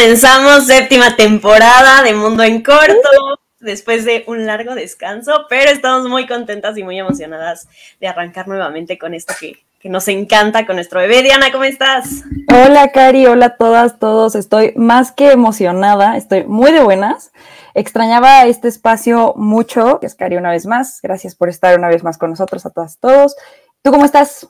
comenzamos 0.00 0.66
séptima 0.66 1.14
temporada 1.14 2.02
de 2.02 2.14
Mundo 2.14 2.42
en 2.42 2.62
Corto, 2.62 3.38
después 3.58 4.06
de 4.06 4.24
un 4.26 4.46
largo 4.46 4.74
descanso, 4.74 5.44
pero 5.50 5.70
estamos 5.70 6.08
muy 6.08 6.26
contentas 6.26 6.78
y 6.78 6.82
muy 6.82 6.98
emocionadas 6.98 7.68
de 8.00 8.08
arrancar 8.08 8.48
nuevamente 8.48 8.98
con 8.98 9.12
esto 9.12 9.34
que, 9.38 9.58
nos 9.84 10.08
encanta 10.08 10.64
con 10.64 10.76
nuestro 10.76 11.00
bebé. 11.00 11.22
Diana, 11.22 11.52
¿cómo 11.52 11.64
estás? 11.64 12.24
Hola, 12.48 12.92
Cari, 12.92 13.26
hola 13.26 13.46
a 13.46 13.56
todas, 13.58 13.98
todos. 13.98 14.34
Estoy 14.36 14.72
más 14.74 15.12
que 15.12 15.32
emocionada, 15.32 16.16
estoy 16.16 16.44
muy 16.44 16.72
de 16.72 16.82
buenas. 16.82 17.30
Extrañaba 17.74 18.46
este 18.46 18.68
espacio 18.68 19.34
mucho. 19.36 19.98
Es 20.00 20.14
Cari 20.14 20.36
una 20.36 20.50
vez 20.50 20.64
más. 20.64 21.00
Gracias 21.02 21.34
por 21.34 21.50
estar 21.50 21.78
una 21.78 21.88
vez 21.88 22.02
más 22.02 22.16
con 22.16 22.30
nosotros, 22.30 22.64
a 22.64 22.70
todas, 22.70 22.98
todos. 22.98 23.36
¿Tú 23.82 23.90
cómo 23.90 24.06
estás? 24.06 24.48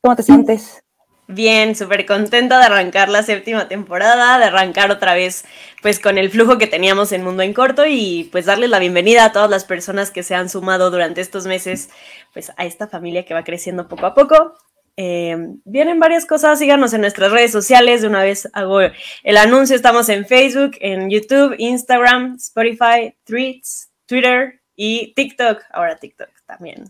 ¿Cómo 0.00 0.14
te 0.14 0.22
sientes? 0.22 0.83
Bien, 1.26 1.74
súper 1.74 2.04
contenta 2.04 2.58
de 2.58 2.66
arrancar 2.66 3.08
la 3.08 3.22
séptima 3.22 3.66
temporada, 3.66 4.38
de 4.38 4.44
arrancar 4.44 4.90
otra 4.90 5.14
vez 5.14 5.46
pues 5.80 5.98
con 5.98 6.18
el 6.18 6.30
flujo 6.30 6.58
que 6.58 6.66
teníamos 6.66 7.12
en 7.12 7.24
Mundo 7.24 7.42
en 7.42 7.54
Corto 7.54 7.86
y 7.86 8.28
pues 8.30 8.44
darles 8.44 8.68
la 8.68 8.78
bienvenida 8.78 9.24
a 9.24 9.32
todas 9.32 9.48
las 9.48 9.64
personas 9.64 10.10
que 10.10 10.22
se 10.22 10.34
han 10.34 10.50
sumado 10.50 10.90
durante 10.90 11.22
estos 11.22 11.46
meses 11.46 11.88
pues 12.34 12.52
a 12.58 12.66
esta 12.66 12.88
familia 12.88 13.24
que 13.24 13.32
va 13.32 13.42
creciendo 13.42 13.88
poco 13.88 14.04
a 14.04 14.14
poco. 14.14 14.54
Eh, 14.98 15.36
vienen 15.64 15.98
varias 15.98 16.26
cosas, 16.26 16.58
síganos 16.58 16.92
en 16.92 17.00
nuestras 17.00 17.32
redes 17.32 17.50
sociales, 17.52 18.02
de 18.02 18.08
una 18.08 18.22
vez 18.22 18.48
hago 18.52 18.80
el 18.80 19.36
anuncio, 19.38 19.74
estamos 19.74 20.10
en 20.10 20.26
Facebook, 20.26 20.72
en 20.80 21.08
YouTube, 21.08 21.54
Instagram, 21.58 22.36
Spotify, 22.36 23.16
Tweets, 23.24 23.90
Twitter 24.06 24.60
y 24.76 25.14
TikTok, 25.14 25.62
ahora 25.72 25.96
TikTok 25.96 26.28
también. 26.46 26.84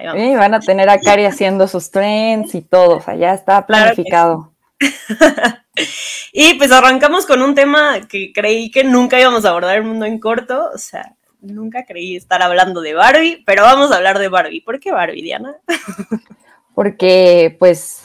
Y 0.00 0.34
van 0.36 0.54
a 0.54 0.60
tener 0.60 0.88
a 0.88 0.98
Cari 1.00 1.24
haciendo 1.24 1.68
sus 1.68 1.90
trends 1.90 2.54
y 2.54 2.62
todo, 2.62 2.96
o 2.96 3.00
sea, 3.00 3.16
ya 3.16 3.34
está 3.34 3.66
planificado. 3.66 4.52
y 6.32 6.54
pues 6.54 6.70
arrancamos 6.70 7.26
con 7.26 7.42
un 7.42 7.54
tema 7.54 8.00
que 8.08 8.32
creí 8.32 8.70
que 8.70 8.84
nunca 8.84 9.20
íbamos 9.20 9.44
a 9.44 9.50
abordar 9.50 9.76
el 9.76 9.84
mundo 9.84 10.06
en 10.06 10.20
corto, 10.20 10.70
o 10.72 10.78
sea, 10.78 11.16
nunca 11.40 11.84
creí 11.84 12.16
estar 12.16 12.42
hablando 12.42 12.80
de 12.80 12.94
Barbie, 12.94 13.42
pero 13.46 13.62
vamos 13.62 13.90
a 13.90 13.96
hablar 13.96 14.18
de 14.18 14.28
Barbie. 14.28 14.60
¿Por 14.60 14.80
qué 14.80 14.92
Barbie, 14.92 15.22
Diana? 15.22 15.56
porque, 16.74 17.56
pues, 17.58 18.04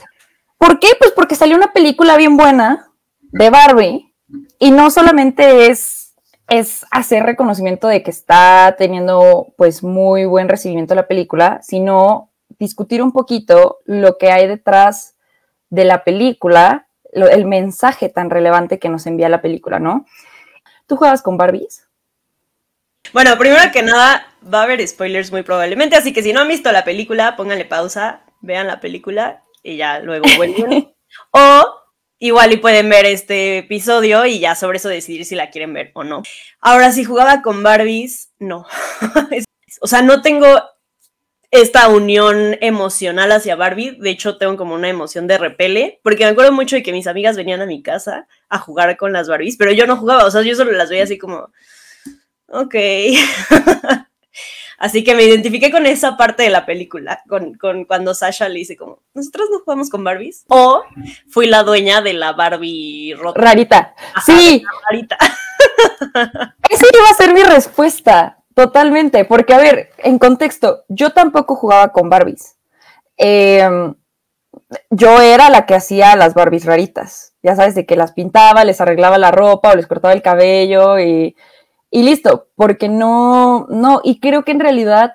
¿por 0.58 0.80
qué? 0.80 0.90
Pues 0.98 1.12
porque 1.12 1.36
salió 1.36 1.56
una 1.56 1.74
película 1.74 2.18
bien 2.18 2.38
buena 2.38 2.92
de 3.20 3.50
Barbie 3.50 4.14
y 4.60 4.72
no 4.72 4.90
solamente 4.90 5.68
es 5.68 6.03
es 6.54 6.86
hacer 6.92 7.24
reconocimiento 7.24 7.88
de 7.88 8.04
que 8.04 8.12
está 8.12 8.76
teniendo 8.78 9.54
pues 9.58 9.82
muy 9.82 10.26
buen 10.26 10.48
recibimiento 10.48 10.94
la 10.94 11.08
película, 11.08 11.60
sino 11.64 12.30
discutir 12.60 13.02
un 13.02 13.12
poquito 13.12 13.80
lo 13.86 14.20
que 14.20 14.32
hay 14.32 14.48
detrás 14.48 15.16
de 15.72 15.84
la 15.84 16.04
película, 16.04 16.88
el 17.12 17.46
mensaje 17.46 18.08
tan 18.08 18.30
relevante 18.30 18.78
que 18.78 18.90
nos 18.90 19.08
envía 19.08 19.30
la 19.30 19.42
película, 19.42 19.80
¿no? 19.80 20.06
¿Tú 20.86 20.96
juegas 20.96 21.24
con 21.24 21.38
Barbies? 21.38 21.88
Bueno, 23.14 23.36
primero 23.40 23.72
que 23.72 23.82
nada, 23.82 24.28
va 24.54 24.60
a 24.60 24.64
haber 24.64 24.88
spoilers 24.88 25.32
muy 25.32 25.42
probablemente, 25.42 25.96
así 25.96 26.14
que 26.14 26.22
si 26.22 26.34
no 26.34 26.42
han 26.42 26.48
visto 26.48 26.72
la 26.72 26.84
película, 26.84 27.36
pónganle 27.36 27.66
pausa, 27.66 28.22
vean 28.42 28.68
la 28.68 28.80
película 28.80 29.42
y 29.64 29.78
ya 29.78 29.98
luego 29.98 30.26
vuelven. 30.38 30.94
o 31.32 31.83
igual 32.24 32.54
y 32.54 32.58
pueden 32.58 32.88
ver 32.88 33.06
este 33.06 33.58
episodio 33.58 34.26
y 34.26 34.40
ya 34.40 34.56
sobre 34.56 34.78
eso 34.78 34.88
decidir 34.88 35.26
si 35.26 35.36
la 35.36 35.50
quieren 35.50 35.74
ver 35.74 35.92
o 35.94 36.06
no. 36.06 36.24
Ahora, 36.62 36.94
si 36.94 37.04
jugaba 37.04 37.42
con 37.42 37.64
Barbies, 37.64 38.32
no. 38.40 38.66
o 39.82 39.88
sea, 39.88 40.02
no 40.02 40.22
tengo 40.22 40.48
esta 41.52 41.90
unión 41.90 42.58
emocional 42.62 43.30
hacia 43.34 43.58
Barbie. 43.58 43.98
De 44.00 44.10
hecho, 44.10 44.38
tengo 44.38 44.56
como 44.56 44.74
una 44.74 44.88
emoción 44.88 45.28
de 45.28 45.38
repele, 45.38 46.00
porque 46.02 46.24
me 46.24 46.30
acuerdo 46.30 46.54
mucho 46.54 46.78
de 46.78 46.84
que 46.84 46.94
mis 46.94 47.08
amigas 47.08 47.36
venían 47.36 47.62
a 47.62 47.66
mi 47.66 47.84
casa 47.84 48.26
a 48.48 48.58
jugar 48.58 48.96
con 48.96 49.12
las 49.12 49.28
Barbies, 49.28 49.58
pero 49.58 49.74
yo 49.74 49.86
no 49.86 49.98
jugaba, 49.98 50.26
o 50.26 50.32
sea, 50.32 50.44
yo 50.44 50.56
solo 50.56 50.72
las 50.72 50.90
veía 50.90 51.04
así 51.04 51.18
como, 51.18 51.52
ok. 52.48 52.76
Así 54.84 55.02
que 55.06 55.16
me 55.16 55.24
identifiqué 55.24 55.72
con 55.72 55.86
esa 55.86 56.18
parte 56.18 56.44
de 56.44 56.50
la 56.50 56.66
película, 56.66 57.24
con, 57.30 57.56
cuando 57.86 58.14
Sasha 58.14 58.50
le 58.50 58.60
dice 58.60 58.76
como, 58.76 59.00
nosotros 59.14 59.48
no 59.50 59.60
jugamos 59.60 59.90
con 59.90 60.04
Barbies. 60.04 60.44
O 60.50 60.84
fui 61.30 61.48
la 61.48 61.64
dueña 61.64 62.02
de 62.02 62.12
la 62.12 62.34
Barbie 62.34 63.16
rota. 63.18 63.40
Rarita. 63.40 63.96
sí. 64.26 64.62
Rarita. 64.90 65.18
Esa 66.70 66.86
iba 66.94 67.10
a 67.10 67.14
ser 67.14 67.34
mi 67.34 67.44
respuesta, 67.44 68.40
totalmente. 68.56 69.24
Porque, 69.24 69.54
a 69.54 69.58
ver, 69.60 69.92
en 70.00 70.20
contexto, 70.20 70.84
yo 70.90 71.12
tampoco 71.12 71.56
jugaba 71.56 71.94
con 71.94 72.10
Barbies. 72.10 72.58
Em, 73.16 73.96
yo 74.90 75.22
era 75.22 75.50
la 75.50 75.66
que 75.66 75.76
hacía 75.76 76.18
las 76.18 76.34
Barbies 76.34 76.66
raritas. 76.66 77.36
Ya 77.42 77.56
sabes, 77.56 77.74
de 77.74 77.86
que 77.86 77.96
las 77.96 78.12
pintaba, 78.12 78.66
les 78.66 78.82
arreglaba 78.82 79.18
la 79.18 79.32
ropa 79.32 79.72
o 79.72 79.76
les 79.78 79.88
cortaba 79.88 80.14
el 80.14 80.22
cabello 80.22 81.00
y 81.00 81.38
y 81.96 82.02
listo, 82.02 82.48
porque 82.56 82.90
no, 82.90 83.68
no, 83.70 84.02
y 84.04 84.20
creo 84.20 84.44
que 84.44 84.52
en 84.52 84.60
realidad 84.60 85.14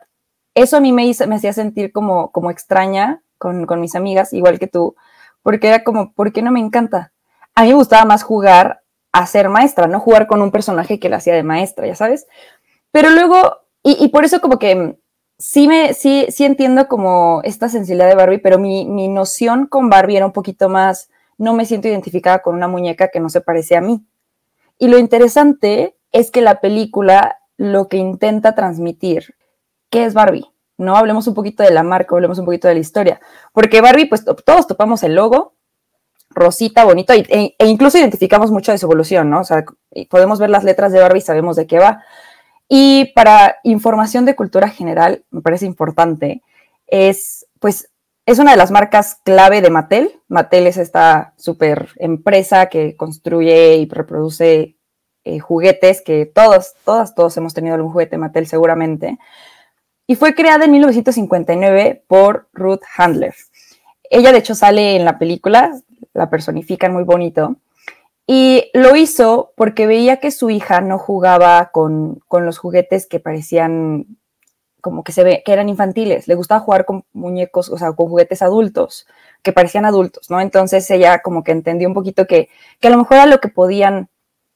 eso 0.55 0.77
a 0.77 0.81
mí 0.81 0.93
me, 0.93 1.07
hizo, 1.07 1.27
me 1.27 1.35
hacía 1.35 1.53
sentir 1.53 1.91
como, 1.91 2.31
como 2.31 2.53
extraña 2.53 3.21
con, 3.37 3.67
mis 3.81 3.97
amigas, 3.97 4.33
igual 4.33 4.61
que 4.61 4.69
tú, 4.69 4.95
porque 5.43 5.67
era 5.67 5.83
como, 5.83 6.13
¿por 6.13 6.33
qué 6.33 6.41
no 6.41 6.53
me 6.53 6.61
encanta? 6.61 7.13
A 7.57 7.63
mí 7.63 7.71
me 7.71 7.75
gustaba 7.75 8.05
más 8.05 8.23
jugar 8.23 8.85
a 9.11 9.27
ser 9.27 9.49
maestra, 9.49 9.89
no 9.89 9.99
jugar 9.99 10.29
con 10.29 10.41
un 10.41 10.53
personaje 10.53 11.01
que 11.01 11.09
lo 11.09 11.17
hacía 11.17 11.35
de 11.35 11.43
maestra, 11.43 11.85
ya 11.85 11.97
sabes. 11.97 12.29
Pero 12.93 13.11
luego, 13.11 13.57
y, 13.83 14.07
por 14.11 14.25
eso 14.25 14.41
como 14.41 14.61
que 14.61 15.01
sí 15.37 15.67
me, 15.67 15.95
sí, 15.95 16.27
sí 16.29 16.45
entiendo 16.45 16.87
como 16.87 17.41
esta 17.43 17.69
sensibilidad 17.69 18.09
de 18.09 18.15
Barbie, 18.15 18.39
pero 18.39 18.61
mi, 18.61 18.87
mi 18.87 19.09
noción 19.09 19.67
con 19.67 19.91
Barbie 19.91 20.19
era 20.19 20.27
un 20.27 20.33
poquito 20.33 20.69
más, 20.69 21.11
no 21.39 21.55
me 21.55 21.65
siento 21.65 21.89
identificada 21.89 22.39
con 22.39 22.55
una 22.55 22.69
muñeca 22.69 23.09
que 23.09 23.19
no 23.19 23.31
se 23.31 23.41
parece 23.41 23.77
a 23.77 23.81
mí. 23.81 24.07
Y 24.79 24.87
lo 24.87 24.97
interesante 25.01 25.98
es 26.13 26.31
que 26.31 26.41
la 26.41 26.61
película 26.61 27.39
lo 27.57 27.89
que 27.89 27.97
intenta 27.97 28.55
transmitir, 28.55 29.35
¿qué 29.91 30.05
es 30.05 30.15
Barbie? 30.15 30.47
No 30.79 30.97
hablemos 30.97 31.27
un 31.27 31.35
poquito 31.35 31.65
de 31.65 31.73
la 31.73 31.83
marca, 31.83 32.15
hablemos 32.15 32.39
un 32.39 32.45
poquito 32.45 32.69
de 32.69 32.75
la 32.75 32.81
historia. 32.81 33.21
Porque 33.53 33.81
Barbie, 33.81 34.07
pues 34.07 34.25
todos 34.45 34.69
topamos 34.69 35.03
el 35.03 35.17
logo, 35.17 35.55
rosita, 36.31 36.85
bonito, 36.85 37.13
e, 37.13 37.57
e, 37.59 37.67
incluso 37.67 37.99
identificamos 37.99 38.53
mucho 38.53 38.71
de 38.71 38.79
su 38.79 38.87
evolución, 38.87 39.29
¿no? 39.29 39.41
O 39.41 39.45
sea, 39.45 39.65
podemos 40.09 40.39
ver 40.39 40.51
las 40.51 40.63
letras 40.63 40.93
de 40.93 41.01
Barbie 41.01 41.19
y 41.19 41.23
sabemos 41.23 41.57
de 41.57 41.67
qué 41.67 41.81
va. 41.81 42.05
Y 42.69 43.13
para 43.15 43.57
información 43.65 44.25
de 44.25 44.37
cultura 44.37 44.69
general, 44.69 45.25
me 45.31 45.41
parece 45.41 45.67
importante, 45.67 46.43
es, 46.87 47.47
pues, 47.59 47.91
es 48.25 48.39
una 48.39 48.53
de 48.53 48.59
las 48.59 48.71
marcas 48.71 49.21
clave 49.25 49.63
de 49.63 49.71
Mattel. 49.71 50.21
Mattel 50.29 50.67
es 50.67 50.77
esta 50.77 51.33
super 51.39 51.89
empresa 51.97 52.67
que 52.67 52.95
construye 52.95 53.77
y 53.77 53.89
reproduce 53.89 54.78
eh, 55.35 55.39
juguetes 55.41 56.03
que 56.03 56.27
todos, 56.27 56.75
todas, 56.85 57.15
todos 57.15 57.37
hemos 57.37 57.55
tenido 57.55 57.75
algún 57.75 57.93
juguete 57.93 58.19
Mattel 58.19 58.47
seguramente. 58.47 59.19
Y 60.07 60.17
fue 60.17 60.35
creada 60.35 60.65
en 60.65 60.71
1959 60.73 62.05
por 62.07 62.49
Ruth 62.53 62.83
Handler. 62.97 63.35
Ella 64.11 64.33
de 64.33 64.39
hecho 64.39 64.55
sale 64.55 64.97
en 64.97 65.05
la 65.05 65.19
película, 65.19 65.73
la 66.15 66.31
personifican 66.31 66.93
muy 66.93 67.05
bonito. 67.05 67.57
Y 68.27 68.71
lo 68.75 68.97
hizo 68.97 69.53
porque 69.57 69.87
veía 69.87 70.19
que 70.19 70.31
su 70.31 70.51
hija 70.51 70.81
no 70.81 70.99
jugaba 70.99 71.71
con, 71.73 72.21
con 72.27 72.47
los 72.47 72.59
juguetes 72.59 73.07
que 73.07 73.21
parecían 73.21 74.07
como 74.81 75.05
que 75.05 75.13
se 75.13 75.25
ve 75.25 75.43
que 75.45 75.53
eran 75.53 75.69
infantiles. 75.69 76.29
Le 76.29 76.35
gustaba 76.35 76.61
jugar 76.61 76.85
con 76.85 77.05
muñecos, 77.13 77.69
o 77.69 77.77
sea, 77.79 77.93
con 77.93 78.09
juguetes 78.09 78.43
adultos, 78.43 79.07
que 79.43 79.53
parecían 79.53 79.85
adultos, 79.85 80.31
¿no? 80.31 80.41
Entonces 80.41 80.91
ella 80.91 81.21
como 81.21 81.45
que 81.45 81.53
entendió 81.53 81.89
un 81.89 81.95
poquito 81.95 82.27
que, 82.27 82.49
que 82.81 82.89
a 82.89 82.91
lo 82.91 82.99
mejor 82.99 83.19
era 83.19 83.27
lo 83.27 83.41
que 83.41 83.49
podían 83.49 84.09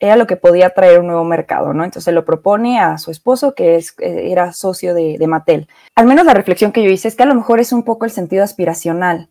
era 0.03 0.17
lo 0.17 0.27
que 0.27 0.37
podía 0.37 0.71
traer 0.71 0.99
un 0.99 1.07
nuevo 1.07 1.23
mercado, 1.23 1.73
¿no? 1.73 1.85
Entonces 1.85 2.13
lo 2.13 2.25
propone 2.25 2.81
a 2.81 2.99
su 2.99 3.13
esposo, 3.13 3.55
que 3.55 3.77
es, 3.77 3.95
eh, 4.01 4.33
era 4.33 4.53
socio 4.53 4.95
de, 4.95 5.17
de 5.17 5.27
Mattel. 5.29 5.69
Al 5.95 6.07
menos 6.07 6.27
la 6.27 6.35
reflexión 6.35 6.73
que 6.73 6.83
yo 6.83 6.91
hice 6.91 7.07
es 7.07 7.15
que 7.15 7.23
a 7.23 7.27
lo 7.27 7.37
mejor 7.37 7.61
es 7.61 7.73
un 7.73 7.85
poco 7.85 8.05
el 8.05 8.11
sentido 8.11 8.43
aspiracional. 8.43 9.31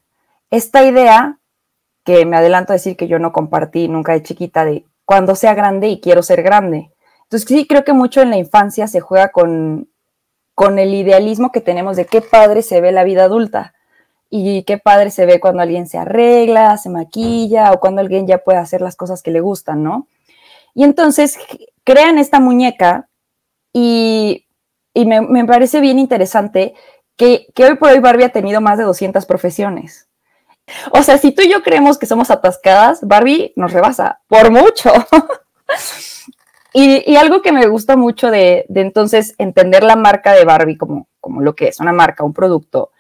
Esta 0.50 0.86
idea, 0.86 1.40
que 2.06 2.26
me 2.26 2.38
adelanto 2.38 2.72
a 2.72 2.78
decir 2.78 2.96
que 2.96 3.10
yo 3.10 3.20
no 3.20 3.34
compartí 3.34 3.90
nunca 3.90 4.14
de 4.14 4.24
chiquita, 4.24 4.64
de 4.64 4.86
cuando 5.04 5.36
sea 5.36 5.54
grande 5.56 5.90
y 5.90 6.00
quiero 6.00 6.24
ser 6.24 6.42
grande. 6.42 6.90
Entonces 7.24 7.50
sí 7.50 7.68
creo 7.68 7.84
que 7.84 7.92
mucho 7.92 8.22
en 8.22 8.30
la 8.30 8.38
infancia 8.38 8.88
se 8.88 9.02
juega 9.02 9.28
con, 9.28 9.90
con 10.56 10.80
el 10.80 10.94
idealismo 10.94 11.52
que 11.52 11.60
tenemos 11.60 11.98
de 11.98 12.06
qué 12.06 12.22
padre 12.22 12.62
se 12.62 12.80
ve 12.80 12.94
la 12.94 13.04
vida 13.04 13.26
adulta 13.26 13.74
y 14.30 14.64
qué 14.64 14.78
padre 14.78 15.12
se 15.12 15.26
ve 15.26 15.42
cuando 15.42 15.62
alguien 15.62 15.86
se 15.86 15.98
arregla, 15.98 16.78
se 16.78 16.90
maquilla 16.90 17.74
o 17.74 17.82
cuando 17.82 18.00
alguien 18.00 18.26
ya 18.26 18.38
puede 18.38 18.60
hacer 18.60 18.80
las 18.80 18.96
cosas 18.96 19.22
que 19.22 19.32
le 19.32 19.42
gustan, 19.42 19.84
¿no? 19.84 20.08
Y 20.74 20.84
entonces 20.84 21.38
crean 21.84 22.18
esta 22.18 22.40
muñeca 22.40 23.10
y, 23.74 24.48
me, 24.96 25.46
parece 25.46 25.80
bien 25.82 26.00
interesante 26.00 26.74
que, 27.16 27.48
hoy 27.58 27.76
por 27.76 27.92
hoy 27.92 28.00
Barbie 28.00 28.26
ha 28.26 28.30
tenido 28.30 28.62
más 28.62 28.78
de 28.78 28.84
200 28.84 29.26
profesiones. 29.26 30.08
O 30.92 31.02
sea, 31.04 31.18
si 31.18 31.32
tú 31.32 31.42
y 31.42 31.50
yo 31.50 31.64
creemos 31.64 31.98
que 31.98 32.06
somos 32.06 32.32
atascadas, 32.32 33.00
Barbie 33.02 33.54
nos 33.56 33.74
rebasa 33.74 34.22
por 34.28 34.52
mucho. 34.52 34.92
y, 36.74 37.16
algo 37.16 37.42
que 37.42 37.52
me 37.52 37.68
gusta 37.68 37.96
mucho 37.96 38.32
de, 38.32 38.66
entonces 38.74 39.36
entender 39.38 39.84
la 39.84 39.96
marca 39.96 40.34
de 40.34 40.46
Barbie 40.46 40.78
como, 40.78 41.08
como 41.20 41.42
lo 41.42 41.56
que 41.56 41.68
es 41.68 41.80
una 41.80 41.94
marca, 41.94 42.24
un 42.24 42.34
producto, 42.34 42.92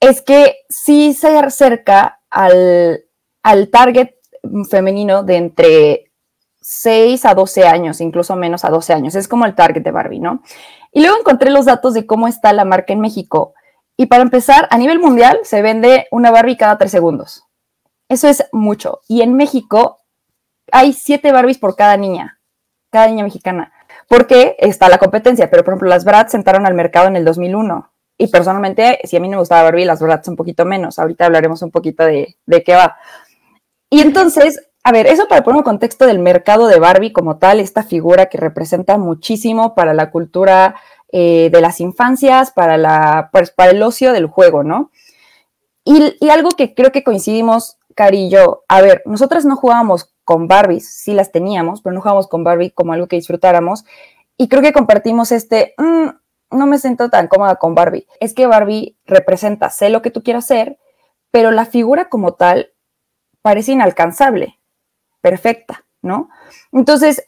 es 0.00 0.22
que 0.22 0.56
sí 0.68 1.14
se 1.14 1.38
acerca 1.38 2.20
al, 2.30 3.04
al 3.42 3.68
target 3.68 4.10
femenino 4.68 5.22
de 5.22 5.36
entre 5.36 6.10
6 6.66 7.26
a 7.26 7.34
12 7.34 7.66
años, 7.66 8.00
incluso 8.00 8.36
menos 8.36 8.64
a 8.64 8.70
12 8.70 8.94
años. 8.94 9.14
Es 9.14 9.28
como 9.28 9.44
el 9.44 9.54
target 9.54 9.82
de 9.82 9.90
Barbie, 9.90 10.18
¿no? 10.18 10.42
Y 10.92 11.02
luego 11.02 11.18
encontré 11.18 11.50
los 11.50 11.66
datos 11.66 11.92
de 11.92 12.06
cómo 12.06 12.26
está 12.26 12.54
la 12.54 12.64
marca 12.64 12.94
en 12.94 13.00
México. 13.00 13.52
Y 13.98 14.06
para 14.06 14.22
empezar, 14.22 14.66
a 14.70 14.78
nivel 14.78 14.98
mundial 14.98 15.40
se 15.42 15.60
vende 15.60 16.08
una 16.10 16.30
Barbie 16.30 16.56
cada 16.56 16.78
3 16.78 16.90
segundos. 16.90 17.44
Eso 18.08 18.28
es 18.28 18.48
mucho. 18.50 19.02
Y 19.08 19.20
en 19.20 19.36
México 19.36 20.00
hay 20.72 20.94
7 20.94 21.32
Barbies 21.32 21.58
por 21.58 21.76
cada 21.76 21.98
niña, 21.98 22.40
cada 22.90 23.08
niña 23.08 23.24
mexicana. 23.24 23.70
Porque 24.08 24.56
está 24.58 24.88
la 24.88 24.96
competencia, 24.96 25.50
pero 25.50 25.64
por 25.64 25.74
ejemplo 25.74 25.90
las 25.90 26.06
Bratz 26.06 26.32
entraron 26.32 26.64
al 26.66 26.72
mercado 26.72 27.08
en 27.08 27.16
el 27.16 27.26
2001. 27.26 27.92
Y 28.16 28.28
personalmente, 28.28 29.00
si 29.04 29.18
a 29.18 29.20
mí 29.20 29.28
no 29.28 29.32
me 29.36 29.40
gustaba 29.40 29.64
Barbie, 29.64 29.84
las 29.84 30.00
Bratz 30.00 30.28
un 30.28 30.36
poquito 30.36 30.64
menos. 30.64 30.98
Ahorita 30.98 31.26
hablaremos 31.26 31.60
un 31.60 31.70
poquito 31.70 32.04
de, 32.04 32.36
de 32.46 32.64
qué 32.64 32.74
va. 32.74 32.96
Y 33.90 34.00
entonces, 34.00 34.62
a 34.84 34.92
ver, 34.92 35.06
eso 35.06 35.26
para 35.28 35.42
poner 35.42 35.56
un 35.58 35.64
contexto 35.64 36.06
del 36.06 36.18
mercado 36.18 36.66
de 36.66 36.78
Barbie 36.78 37.12
como 37.12 37.38
tal, 37.38 37.58
esta 37.58 37.82
figura 37.82 38.26
que 38.26 38.36
representa 38.36 38.98
muchísimo 38.98 39.74
para 39.74 39.94
la 39.94 40.10
cultura 40.10 40.76
eh, 41.10 41.48
de 41.50 41.60
las 41.62 41.80
infancias, 41.80 42.50
para, 42.50 42.76
la, 42.76 43.30
pues, 43.32 43.50
para 43.50 43.70
el 43.70 43.82
ocio 43.82 44.12
del 44.12 44.26
juego, 44.26 44.62
¿no? 44.62 44.90
Y, 45.84 46.28
algo 46.28 46.52
que 46.52 46.74
creo 46.74 46.92
que 46.92 47.02
coincidimos, 47.02 47.78
Cari 47.94 48.26
y 48.26 48.30
yo, 48.30 48.64
a 48.68 48.82
ver, 48.82 49.02
nosotras 49.06 49.46
no 49.46 49.56
jugábamos 49.56 50.12
con 50.24 50.48
Barbies, 50.48 50.86
sí 50.86 51.14
las 51.14 51.32
teníamos, 51.32 51.80
pero 51.80 51.94
no 51.94 52.00
jugábamos 52.00 52.28
con 52.28 52.44
Barbie 52.44 52.70
como 52.70 52.92
algo 52.92 53.06
que 53.06 53.16
disfrutáramos. 53.16 53.84
Y 54.36 54.48
creo 54.48 54.60
que 54.60 54.72
compartimos 54.72 55.32
este, 55.32 55.74
mm, 55.78 56.08
no 56.50 56.66
me 56.66 56.78
siento 56.78 57.08
tan 57.08 57.28
cómoda 57.28 57.56
con 57.56 57.74
Barbie. 57.74 58.06
Es 58.20 58.34
que 58.34 58.46
Barbie 58.46 58.98
representa, 59.06 59.70
sé 59.70 59.88
lo 59.88 60.02
que 60.02 60.10
tú 60.10 60.22
quieras 60.22 60.44
hacer, 60.44 60.78
pero 61.30 61.50
la 61.52 61.64
figura 61.64 62.08
como 62.08 62.34
tal 62.34 62.72
parece 63.42 63.72
inalcanzable, 63.72 64.58
perfecta, 65.24 65.86
¿no? 66.02 66.28
Entonces, 66.70 67.24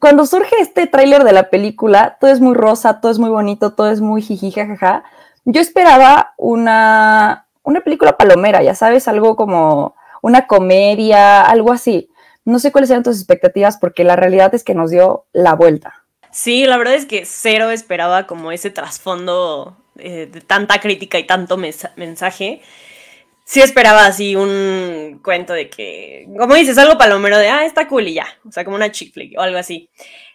cuando 0.00 0.26
surge 0.26 0.56
este 0.58 0.88
tráiler 0.88 1.22
de 1.22 1.32
la 1.32 1.50
película, 1.50 2.18
todo 2.20 2.32
es 2.32 2.40
muy 2.40 2.54
rosa, 2.54 3.00
todo 3.00 3.12
es 3.12 3.20
muy 3.20 3.30
bonito, 3.30 3.74
todo 3.74 3.92
es 3.92 4.00
muy 4.00 4.22
jiji, 4.22 4.50
jajaja. 4.50 5.04
Yo 5.44 5.60
esperaba 5.60 6.34
una, 6.36 7.46
una 7.62 7.80
película 7.82 8.16
palomera, 8.16 8.60
ya 8.60 8.74
sabes, 8.74 9.06
algo 9.06 9.36
como 9.36 9.94
una 10.20 10.48
comedia, 10.48 11.42
algo 11.42 11.72
así. 11.72 12.10
No 12.44 12.58
sé 12.58 12.72
cuáles 12.72 12.90
eran 12.90 13.04
tus 13.04 13.18
expectativas 13.18 13.76
porque 13.76 14.02
la 14.02 14.16
realidad 14.16 14.52
es 14.52 14.64
que 14.64 14.74
nos 14.74 14.90
dio 14.90 15.26
la 15.32 15.54
vuelta. 15.54 16.04
Sí, 16.32 16.66
la 16.66 16.76
verdad 16.76 16.94
es 16.94 17.06
que 17.06 17.24
cero 17.24 17.70
esperaba 17.70 18.26
como 18.26 18.50
ese 18.50 18.70
trasfondo 18.70 19.76
eh, 19.96 20.28
de 20.30 20.40
tanta 20.40 20.80
crítica 20.80 21.20
y 21.20 21.24
tanto 21.24 21.56
mensaje. 21.56 22.62
Sí 23.44 23.60
esperaba 23.60 24.06
así 24.06 24.36
un 24.36 25.20
cuento 25.22 25.52
de 25.52 25.68
que, 25.68 26.26
como 26.38 26.54
dices, 26.54 26.78
algo 26.78 26.96
palomero 26.96 27.38
de, 27.38 27.48
ah, 27.48 27.66
está 27.66 27.86
cool 27.86 28.08
y 28.08 28.14
ya. 28.14 28.26
O 28.48 28.50
sea, 28.50 28.64
como 28.64 28.76
una 28.76 28.90
chick 28.90 29.12
flick 29.12 29.38
o 29.38 29.42
algo 29.42 29.58
así. 29.58 29.90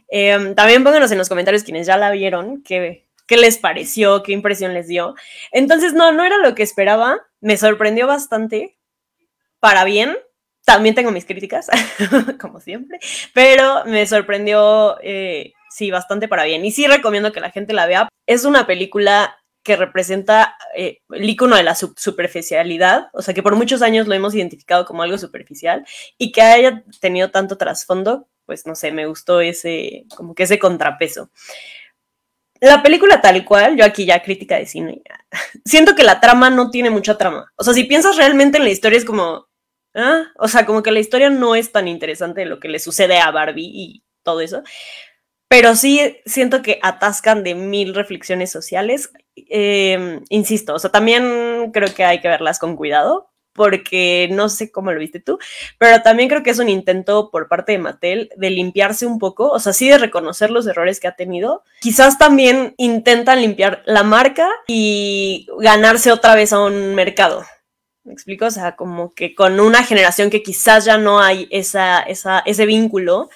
Em, 0.08 0.54
también 0.54 0.84
pónganos 0.84 1.12
en 1.12 1.18
los 1.18 1.28
comentarios 1.28 1.64
quienes 1.64 1.88
ya 1.88 1.98
la 1.98 2.12
vieron, 2.12 2.62
qué, 2.64 3.08
qué 3.26 3.38
les 3.38 3.58
pareció, 3.58 4.22
qué 4.22 4.32
impresión 4.32 4.76
les 4.76 4.88
dio. 4.88 5.16
Entonces, 5.52 5.94
no, 5.94 6.12
no 6.12 6.24
era 6.24 6.38
lo 6.38 6.54
que 6.54 6.64
esperaba. 6.64 7.20
Me 7.42 7.58
sorprendió 7.58 8.06
bastante 8.06 8.78
para 9.60 9.86
bien. 9.86 10.16
También 10.66 10.94
tengo 10.94 11.12
mis 11.12 11.26
críticas, 11.26 11.68
como 12.40 12.60
siempre, 12.60 13.00
pero 13.34 13.86
me 13.86 14.06
sorprendió, 14.06 14.98
eh, 15.02 15.54
sí, 15.72 15.90
bastante 15.90 16.28
para 16.28 16.44
bien. 16.44 16.64
Y 16.64 16.72
sí 16.72 16.86
recomiendo 16.86 17.32
que 17.32 17.40
la 17.40 17.50
gente 17.50 17.74
la 17.74 17.88
vea. 17.88 18.08
Es 18.28 18.46
una 18.46 18.68
película 18.68 19.39
que 19.70 19.76
representa 19.76 20.58
eh, 20.76 21.04
el 21.12 21.30
icono 21.30 21.56
de 21.56 21.62
la 21.62 21.76
superficialidad, 21.76 23.10
o 23.14 23.22
sea, 23.22 23.36
que 23.36 23.44
por 23.44 23.56
muchos 23.56 23.84
años 23.84 24.08
lo 24.08 24.16
hemos 24.16 24.34
identificado 24.34 24.84
como 24.84 25.04
algo 25.04 25.20
superficial 25.20 25.86
y 26.18 26.32
que 26.32 26.42
haya 26.42 26.84
tenido 27.00 27.30
tanto 27.30 27.56
trasfondo, 27.56 28.28
pues 28.48 28.66
no 28.66 28.74
sé, 28.74 28.92
me 28.92 29.06
gustó 29.06 29.42
ese, 29.42 30.06
como 30.16 30.34
que 30.34 30.42
ese 30.42 30.58
contrapeso. 30.58 31.30
La 32.60 32.82
película 32.82 33.22
tal 33.22 33.46
cual, 33.46 33.78
yo 33.78 33.86
aquí 33.86 34.08
ya 34.08 34.24
crítica 34.24 34.58
de 34.58 34.66
cine, 34.66 35.04
siento 35.66 35.94
que 35.94 36.02
la 36.02 36.20
trama 36.20 36.50
no 36.50 36.72
tiene 36.72 36.90
mucha 36.90 37.16
trama. 37.16 37.54
O 37.56 37.64
sea, 37.64 37.76
si 37.76 37.84
piensas 37.84 38.18
realmente 38.18 38.58
en 38.58 38.64
la 38.64 38.72
historia 38.72 38.98
es 38.98 39.06
como, 39.06 39.50
¿Ah? 39.94 40.24
O 40.38 40.48
sea, 40.48 40.66
como 40.66 40.82
que 40.82 40.92
la 40.92 41.00
historia 41.00 41.30
no 41.30 41.54
es 41.54 41.72
tan 41.72 41.88
interesante 41.88 42.42
de 42.42 42.48
lo 42.48 42.60
que 42.60 42.70
le 42.70 42.80
sucede 42.80 43.20
a 43.20 43.30
Barbie 43.30 43.70
y 43.72 44.04
todo 44.24 44.42
eso. 44.42 44.64
Pero 45.50 45.76
sí 45.76 46.18
siento 46.28 46.62
que 46.62 46.80
atascan 46.84 47.44
de 47.44 47.56
mil 47.56 47.96
reflexiones 47.96 48.52
sociales. 48.52 49.12
Em, 49.50 50.24
insisto, 50.30 50.74
o 50.74 50.80
sea, 50.80 50.92
también 50.92 51.72
creo 51.72 51.94
que 51.94 52.04
hay 52.04 52.22
que 52.22 52.28
verlas 52.28 52.60
con 52.60 52.76
cuidado, 52.76 53.30
porque 53.54 54.30
no 54.32 54.48
sé 54.48 54.72
cómo 54.72 54.92
lo 54.94 55.00
viste 55.00 55.20
tú, 55.20 55.38
pero 55.78 56.02
también 56.02 56.30
creo 56.30 56.44
que 56.44 56.52
es 56.52 56.60
un 56.60 56.70
intento 56.70 57.30
por 57.30 57.50
parte 57.50 57.74
de 57.74 57.78
Mattel 57.78 58.30
de 58.38 58.50
limpiarse 58.52 59.06
un 59.06 59.20
poco, 59.20 59.50
o 59.50 59.60
sea, 59.60 59.74
sí 59.74 59.90
de 59.90 59.98
reconocer 59.98 60.50
los 60.50 60.66
errores 60.66 61.02
que 61.02 61.10
ha 61.10 61.16
tenido. 61.18 61.64
Quizás 61.82 62.18
también 62.18 62.74
intentan 62.78 63.42
limpiar 63.42 63.84
la 63.86 64.04
marca 64.04 64.50
y 64.68 65.48
ganarse 65.60 66.12
otra 66.12 66.36
vez 66.36 66.54
a 66.54 66.62
un 66.62 66.96
mercado. 66.96 67.44
¿Me 68.06 68.14
explico? 68.14 68.46
O 68.46 68.52
sea, 68.52 68.78
como 68.78 69.14
que 69.14 69.36
con 69.36 69.60
una 69.60 69.84
generación 69.84 70.30
que 70.30 70.42
quizás 70.42 70.86
ya 70.86 70.98
no 70.98 71.20
hay 71.20 71.48
esa, 71.52 72.00
esa, 72.00 72.40
ese 72.40 72.66
vínculo, 72.66 73.30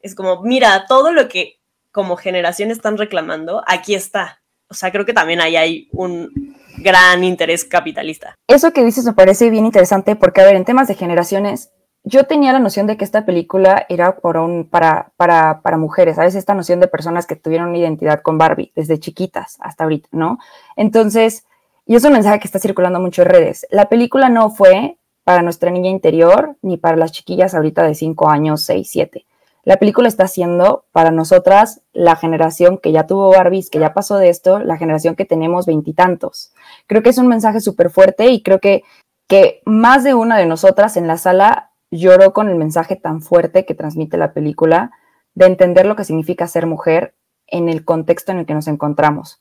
es 0.00 0.14
como, 0.14 0.42
mira, 0.42 0.84
todo 0.86 1.12
lo 1.12 1.28
que 1.28 1.60
como 1.90 2.16
generación 2.16 2.70
están 2.70 2.98
reclamando, 2.98 3.62
aquí 3.66 3.94
está. 3.94 4.41
O 4.72 4.74
sea, 4.74 4.90
creo 4.90 5.04
que 5.04 5.12
también 5.12 5.42
ahí 5.42 5.54
hay 5.54 5.88
un 5.92 6.56
gran 6.78 7.22
interés 7.24 7.66
capitalista. 7.66 8.34
Eso 8.48 8.72
que 8.72 8.82
dices 8.82 9.04
me 9.04 9.12
parece 9.12 9.50
bien 9.50 9.66
interesante 9.66 10.16
porque, 10.16 10.40
a 10.40 10.44
ver, 10.44 10.56
en 10.56 10.64
temas 10.64 10.88
de 10.88 10.94
generaciones, 10.94 11.70
yo 12.04 12.24
tenía 12.24 12.54
la 12.54 12.58
noción 12.58 12.86
de 12.86 12.96
que 12.96 13.04
esta 13.04 13.26
película 13.26 13.84
era 13.90 14.16
por 14.16 14.38
un, 14.38 14.66
para, 14.66 15.12
para, 15.18 15.60
para 15.60 15.76
mujeres, 15.76 16.16
¿sabes? 16.16 16.34
Esta 16.34 16.54
noción 16.54 16.80
de 16.80 16.88
personas 16.88 17.26
que 17.26 17.36
tuvieron 17.36 17.68
una 17.68 17.78
identidad 17.78 18.22
con 18.22 18.38
Barbie 18.38 18.72
desde 18.74 18.98
chiquitas 18.98 19.58
hasta 19.60 19.84
ahorita, 19.84 20.08
¿no? 20.10 20.38
Entonces, 20.74 21.44
y 21.84 21.94
es 21.94 22.04
un 22.04 22.14
mensaje 22.14 22.40
que 22.40 22.48
está 22.48 22.58
circulando 22.58 22.98
mucho 22.98 23.22
en 23.22 23.28
redes. 23.28 23.66
La 23.70 23.90
película 23.90 24.30
no 24.30 24.48
fue 24.48 24.96
para 25.22 25.42
nuestra 25.42 25.70
niña 25.70 25.90
interior 25.90 26.56
ni 26.62 26.78
para 26.78 26.96
las 26.96 27.12
chiquillas 27.12 27.54
ahorita 27.54 27.82
de 27.82 27.94
5 27.94 28.30
años, 28.30 28.64
6, 28.64 28.88
7. 28.90 29.26
La 29.64 29.76
película 29.76 30.08
está 30.08 30.26
siendo 30.26 30.86
para 30.90 31.12
nosotras 31.12 31.82
la 31.92 32.16
generación 32.16 32.78
que 32.78 32.90
ya 32.90 33.06
tuvo 33.06 33.30
Barbies, 33.30 33.70
que 33.70 33.78
ya 33.78 33.94
pasó 33.94 34.16
de 34.16 34.28
esto, 34.28 34.58
la 34.58 34.76
generación 34.76 35.14
que 35.14 35.24
tenemos 35.24 35.66
veintitantos. 35.66 36.52
Creo 36.88 37.02
que 37.02 37.10
es 37.10 37.18
un 37.18 37.28
mensaje 37.28 37.60
súper 37.60 37.90
fuerte 37.90 38.26
y 38.26 38.42
creo 38.42 38.58
que, 38.58 38.82
que 39.28 39.62
más 39.64 40.02
de 40.02 40.14
una 40.14 40.36
de 40.36 40.46
nosotras 40.46 40.96
en 40.96 41.06
la 41.06 41.16
sala 41.16 41.70
lloró 41.92 42.32
con 42.32 42.48
el 42.48 42.56
mensaje 42.56 42.96
tan 42.96 43.22
fuerte 43.22 43.64
que 43.64 43.74
transmite 43.74 44.16
la 44.16 44.32
película 44.32 44.90
de 45.34 45.46
entender 45.46 45.86
lo 45.86 45.94
que 45.94 46.04
significa 46.04 46.48
ser 46.48 46.66
mujer 46.66 47.14
en 47.46 47.68
el 47.68 47.84
contexto 47.84 48.32
en 48.32 48.38
el 48.38 48.46
que 48.46 48.54
nos 48.54 48.66
encontramos. 48.66 49.40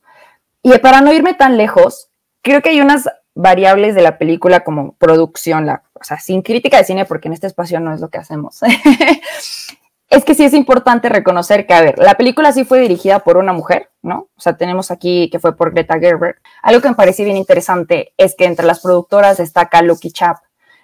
Y 0.62 0.78
para 0.80 1.02
no 1.02 1.12
irme 1.12 1.34
tan 1.34 1.58
lejos, 1.58 2.10
creo 2.44 2.62
que 2.62 2.70
hay 2.70 2.82
unas 2.82 3.10
variables 3.34 3.96
de 3.96 4.02
la 4.04 4.20
película 4.20 4.64
como 4.64 4.94
producción, 4.94 5.66
la, 5.66 5.84
o 5.94 6.04
sea, 6.04 6.20
sin 6.20 6.44
crítica 6.44 6.78
de 6.78 6.84
cine, 6.84 7.06
porque 7.06 7.28
en 7.28 7.34
este 7.34 7.48
espacio 7.48 7.80
no 7.80 7.94
es 7.94 8.02
lo 8.02 8.10
que 8.10 8.20
hacemos. 8.20 8.60
es 10.12 10.26
que 10.26 10.36
sí 10.36 10.44
es 10.44 10.54
importante 10.54 11.08
reconocer 11.08 11.66
que, 11.66 11.74
a 11.74 11.82
ver, 11.82 11.98
la 11.98 12.16
película 12.16 12.52
sí 12.52 12.66
fue 12.66 12.82
dirigida 12.82 13.20
por 13.20 13.38
una 13.38 13.54
mujer, 13.54 13.92
¿no? 14.02 14.28
O 14.36 14.42
sea, 14.42 14.58
tenemos 14.58 14.92
aquí 14.92 15.30
que 15.32 15.40
fue 15.40 15.56
por 15.56 15.72
Greta 15.72 15.98
Gerber. 16.00 16.36
Algo 16.62 16.82
que 16.82 16.90
me 16.90 16.96
pareció 16.96 17.24
bien 17.24 17.38
interesante 17.38 18.14
es 18.18 18.36
que 18.36 18.44
entre 18.44 18.66
las 18.66 18.82
productoras 18.82 19.38
destaca 19.38 19.82
Lucky 19.82 20.12
Chap. 20.12 20.40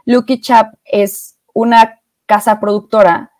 Lucky 0.06 0.40
Chap 0.40 0.76
es 0.86 1.36
una 1.54 2.00
casa 2.26 2.62
productora 2.62 3.34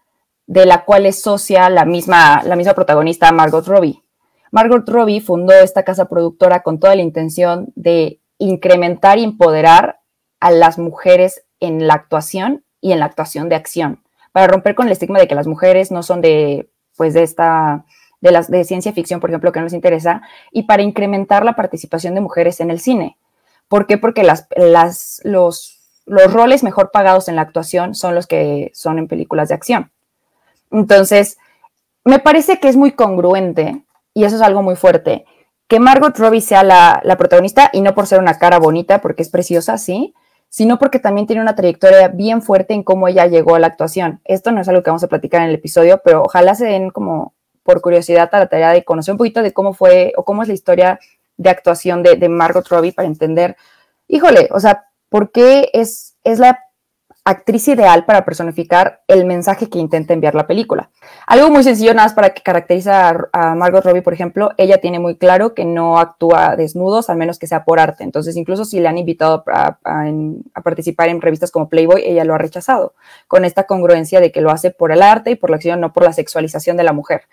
de 0.46 0.66
la 0.66 0.84
cual 0.84 1.06
es 1.06 1.22
socia 1.22 1.70
la 1.70 1.86
misma, 1.86 2.44
la 2.44 2.58
misma 2.58 2.74
protagonista 2.74 3.32
Margot 3.32 3.66
Robbie. 3.66 4.04
Margot 4.52 4.88
Robbie 4.90 5.22
fundó 5.22 5.54
esta 5.54 5.84
casa 5.84 6.10
productora 6.10 6.64
con 6.64 6.82
toda 6.82 6.96
la 6.96 7.02
intención 7.02 7.72
de 7.76 8.20
incrementar 8.40 9.20
y 9.20 9.24
empoderar 9.24 10.02
a 10.42 10.52
las 10.52 10.78
mujeres 10.78 11.46
en 11.62 11.88
la 11.88 11.94
actuación 11.94 12.66
y 12.82 12.92
en 12.92 13.00
la 13.00 13.06
actuación 13.06 13.48
de 13.48 13.56
acción, 13.56 14.04
para 14.38 14.46
romper 14.46 14.76
con 14.76 14.86
el 14.86 14.92
estigma 14.92 15.18
de 15.18 15.28
que 15.28 15.34
las 15.34 15.48
mujeres 15.48 15.90
no 15.90 16.04
son 16.04 16.22
de, 16.22 16.70
pues, 16.96 17.16
de 17.16 17.24
esta, 17.24 17.86
de 18.22 18.32
las 18.32 18.52
de 18.52 18.64
ciencia 18.66 18.94
ficción, 18.94 19.20
por 19.20 19.32
ejemplo, 19.32 19.52
que 19.52 19.58
no 19.58 19.64
les 19.64 19.74
interesa, 19.74 20.22
y 20.52 20.68
para 20.68 20.84
incrementar 20.84 21.44
la 21.44 21.56
participación 21.56 22.14
de 22.14 22.22
mujeres 22.22 22.60
en 22.60 22.70
el 22.70 22.80
cine. 22.80 23.18
¿Por 23.68 23.88
qué? 23.88 23.98
Porque 23.98 24.22
las, 24.22 24.48
los, 25.24 25.80
los 26.06 26.32
roles 26.32 26.62
mejor 26.62 26.92
pagados 26.92 27.30
en 27.30 27.36
la 27.36 27.42
actuación 27.42 27.96
son 27.96 28.14
los 28.14 28.28
que 28.28 28.70
son 28.76 29.00
en 29.00 29.08
películas 29.08 29.50
de 29.50 29.56
acción. 29.56 29.92
Entonces, 30.70 31.40
me 32.04 32.20
parece 32.20 32.60
que 32.60 32.70
es 32.70 32.76
muy 32.76 32.92
congruente 32.92 33.82
y 34.14 34.26
eso 34.26 34.36
es 34.36 34.44
algo 34.44 34.62
muy 34.62 34.76
fuerte. 34.76 35.26
Que 35.68 35.80
Margot 35.80 36.16
Robbie 36.16 36.42
sea 36.42 36.62
la, 36.62 37.16
protagonista, 37.18 37.72
y 37.74 37.82
no 37.82 37.96
por 37.96 38.06
ser 38.06 38.20
una 38.20 38.38
cara 38.38 38.60
bonita, 38.60 39.02
porque 39.02 39.24
es 39.24 39.30
preciosa, 39.30 39.80
sí, 39.80 40.14
sino 40.50 40.80
porque 40.80 41.00
también 41.00 41.28
tiene 41.28 41.42
una 41.42 41.56
trayectoria 41.56 42.08
bien 42.08 42.42
fuerte 42.42 42.74
en 42.74 42.84
cómo 42.84 43.08
ella 43.08 43.28
llegó 43.28 43.56
a 43.56 43.60
la 43.60 43.68
actuación. 43.68 44.22
Esto 44.26 44.52
no 44.52 44.62
es 44.62 44.68
algo 44.68 44.84
que 44.84 44.90
vamos 44.90 45.04
a 45.04 45.08
platicar 45.08 45.42
en 45.42 45.50
el 45.50 45.56
episodio, 45.56 46.02
pero 46.04 46.24
ojalá 46.24 46.56
se 46.56 46.66
den 46.66 46.90
como 46.90 47.34
por 47.64 47.82
curiosidad 47.82 48.30
a 48.32 48.40
la 48.40 48.48
tarea 48.48 48.72
de 48.72 48.84
conocer 48.84 49.14
un 49.14 49.18
poquito 49.18 49.42
de 49.42 49.54
cómo 49.54 49.74
fue 49.74 50.14
o 50.16 50.24
cómo 50.24 50.42
es 50.42 50.48
la 50.48 50.54
historia 50.54 51.00
de 51.36 51.50
actuación 51.50 52.02
de, 52.02 52.16
de 52.16 52.30
Margot 52.30 52.68
Robbie 52.68 52.94
para 52.94 53.08
entender, 53.08 53.58
híjole, 54.08 54.50
o 54.52 54.60
sea, 54.60 54.86
¿por 55.10 55.32
qué 55.32 55.70
es, 55.74 56.16
es 56.24 56.40
la 56.40 56.67
actriz 57.28 57.68
ideal 57.68 58.06
para 58.06 58.24
personificar 58.24 59.02
el 59.06 59.26
mensaje 59.26 59.70
que 59.70 59.80
intenta 59.80 60.14
enviar 60.14 60.34
la 60.34 60.48
película. 60.48 60.92
Algo 61.26 61.50
muy 61.50 61.62
sencillo, 61.62 61.94
nada 61.94 62.06
más 62.06 62.14
para 62.14 62.30
que 62.30 62.42
caracteriza 62.42 63.14
a, 63.34 63.54
Margot 63.54 63.84
Robbie, 63.84 64.02
por 64.02 64.14
ejemplo, 64.14 64.52
ella 64.56 64.80
tiene 64.80 65.00
muy 65.00 65.18
claro 65.18 65.54
que 65.54 65.66
no 65.66 66.00
actúa 66.00 66.56
desnudos, 66.56 67.10
al 67.10 67.18
menos 67.18 67.38
que 67.38 67.46
sea 67.46 67.66
por 67.66 67.82
arte. 67.82 68.06
Entonces, 68.06 68.38
incluso 68.38 68.64
si 68.64 68.80
le 68.80 68.88
han 68.88 68.98
invitado 68.98 69.44
a, 69.48 69.78
participar 70.64 71.10
en 71.10 71.20
revistas 71.20 71.52
como 71.52 71.68
Playboy, 71.68 72.02
ella 72.06 72.24
lo 72.24 72.34
ha 72.34 72.38
rechazado, 72.38 72.94
con 73.28 73.44
esta 73.44 73.66
congruencia 73.66 74.22
de 74.22 74.32
que 74.32 74.40
lo 74.40 74.50
hace 74.50 74.72
por 74.72 74.94
el 74.94 75.02
arte 75.02 75.32
y 75.32 75.36
por 75.36 75.50
la 75.50 75.58
acción, 75.58 75.82
no 75.82 75.92
por 75.92 76.04
la 76.04 76.14
sexualización 76.14 76.78
de 76.78 76.84
la 76.84 76.94
mujer. 76.94 77.24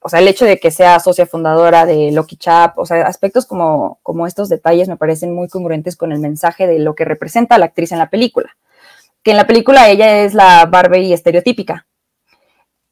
O 0.00 0.08
sea, 0.08 0.18
el 0.18 0.26
hecho 0.26 0.46
de 0.46 0.58
que 0.58 0.72
sea 0.72 0.98
socia 0.98 1.26
fundadora 1.26 1.86
de 1.86 2.10
Lucky 2.10 2.36
Chap, 2.36 2.76
o 2.76 2.86
sea, 2.86 3.06
aspectos 3.06 3.46
como, 3.46 4.00
como 4.02 4.26
estos 4.26 4.48
detalles 4.48 4.88
me 4.88 4.96
parecen 4.96 5.32
muy 5.32 5.46
congruentes 5.46 5.96
con 5.96 6.10
el 6.10 6.18
mensaje 6.18 6.66
de 6.66 6.80
lo 6.80 6.96
que 6.96 7.04
representa 7.04 7.56
la 7.56 7.66
actriz 7.66 7.92
en 7.92 7.98
la 7.98 8.10
película 8.10 8.56
que 9.24 9.30
en 9.30 9.38
la 9.38 9.46
película 9.46 9.88
ella 9.88 10.18
es 10.22 10.34
la 10.34 10.66
Barbie 10.66 11.12
estereotípica. 11.12 11.86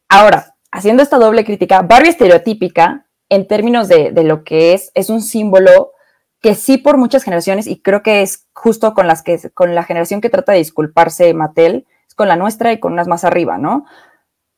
Ahora, 0.08 0.56
haciendo 0.70 1.02
esta 1.02 1.18
doble 1.18 1.44
crítica, 1.44 1.82
Barbie 1.82 2.08
estereotípica, 2.08 3.06
en 3.28 3.46
términos 3.46 3.86
de, 3.86 4.10
lo 4.24 4.42
que 4.42 4.72
es, 4.72 4.90
es 4.94 5.10
un 5.10 5.20
símbolo 5.20 5.92
que 6.40 6.54
sí 6.54 6.78
por 6.78 6.96
muchas 6.96 7.22
generaciones, 7.22 7.66
y 7.66 7.80
creo 7.80 8.02
que 8.02 8.22
es 8.22 8.46
justo 8.54 8.94
con, 8.94 9.06
las 9.06 9.22
que, 9.22 9.38
con 9.54 9.74
la 9.74 9.84
generación 9.84 10.20
que 10.20 10.30
trata 10.30 10.52
de 10.52 10.58
disculparse 10.58 11.32
Mattel, 11.34 11.86
es 12.08 12.14
con 12.14 12.28
la 12.28 12.36
nuestra 12.36 12.72
y 12.72 12.80
con 12.80 12.94
unas 12.94 13.08
más 13.08 13.24
arriba, 13.24 13.58
¿no? 13.58 13.84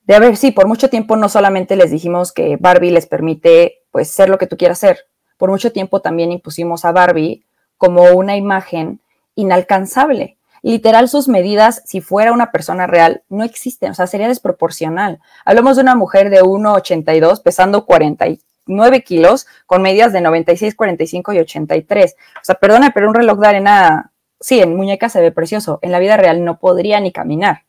De 0.02 0.14
haber, 0.14 0.36
sí, 0.36 0.52
por 0.52 0.68
mucho 0.68 0.88
tiempo 0.90 1.16
no 1.16 1.28
solamente 1.28 1.76
les 1.76 1.90
dijimos 1.90 2.32
que 2.32 2.56
Barbie 2.58 2.90
les 2.90 3.06
permite, 3.06 3.82
pues, 3.90 4.10
ser 4.10 4.28
lo 4.28 4.38
que 4.38 4.46
tú 4.46 4.56
quieras 4.56 4.78
ser, 4.78 5.06
por 5.36 5.50
mucho 5.50 5.72
tiempo 5.72 6.00
también 6.00 6.30
impusimos 6.30 6.84
a 6.84 6.92
Barbie 6.92 7.44
como 7.76 8.04
una 8.12 8.36
imagen 8.36 9.00
inalcanzable 9.34 10.38
literal 10.64 11.10
sus 11.10 11.28
medidas, 11.28 11.82
si 11.84 12.00
fuera 12.00 12.32
una 12.32 12.50
persona 12.50 12.86
real, 12.86 13.22
no 13.28 13.44
existen, 13.44 13.90
o 13.90 13.94
sea, 13.94 14.06
sería 14.06 14.28
desproporcional. 14.28 15.20
Hablamos 15.44 15.76
de 15.76 15.82
una 15.82 15.94
mujer 15.94 16.30
de 16.30 16.42
1,82 16.42 17.42
pesando 17.42 17.84
49 17.84 19.04
kilos 19.04 19.46
con 19.66 19.82
medidas 19.82 20.14
de 20.14 20.22
96, 20.22 20.74
45 20.74 21.34
y 21.34 21.38
83. 21.40 22.16
O 22.36 22.44
sea, 22.44 22.54
perdona, 22.54 22.92
pero 22.94 23.08
un 23.08 23.14
reloj 23.14 23.38
de 23.40 23.46
arena, 23.46 24.12
sí, 24.40 24.58
en 24.58 24.74
muñeca 24.74 25.10
se 25.10 25.20
ve 25.20 25.32
precioso, 25.32 25.80
en 25.82 25.92
la 25.92 25.98
vida 25.98 26.16
real 26.16 26.42
no 26.42 26.58
podría 26.58 26.98
ni 26.98 27.12
caminar. 27.12 27.64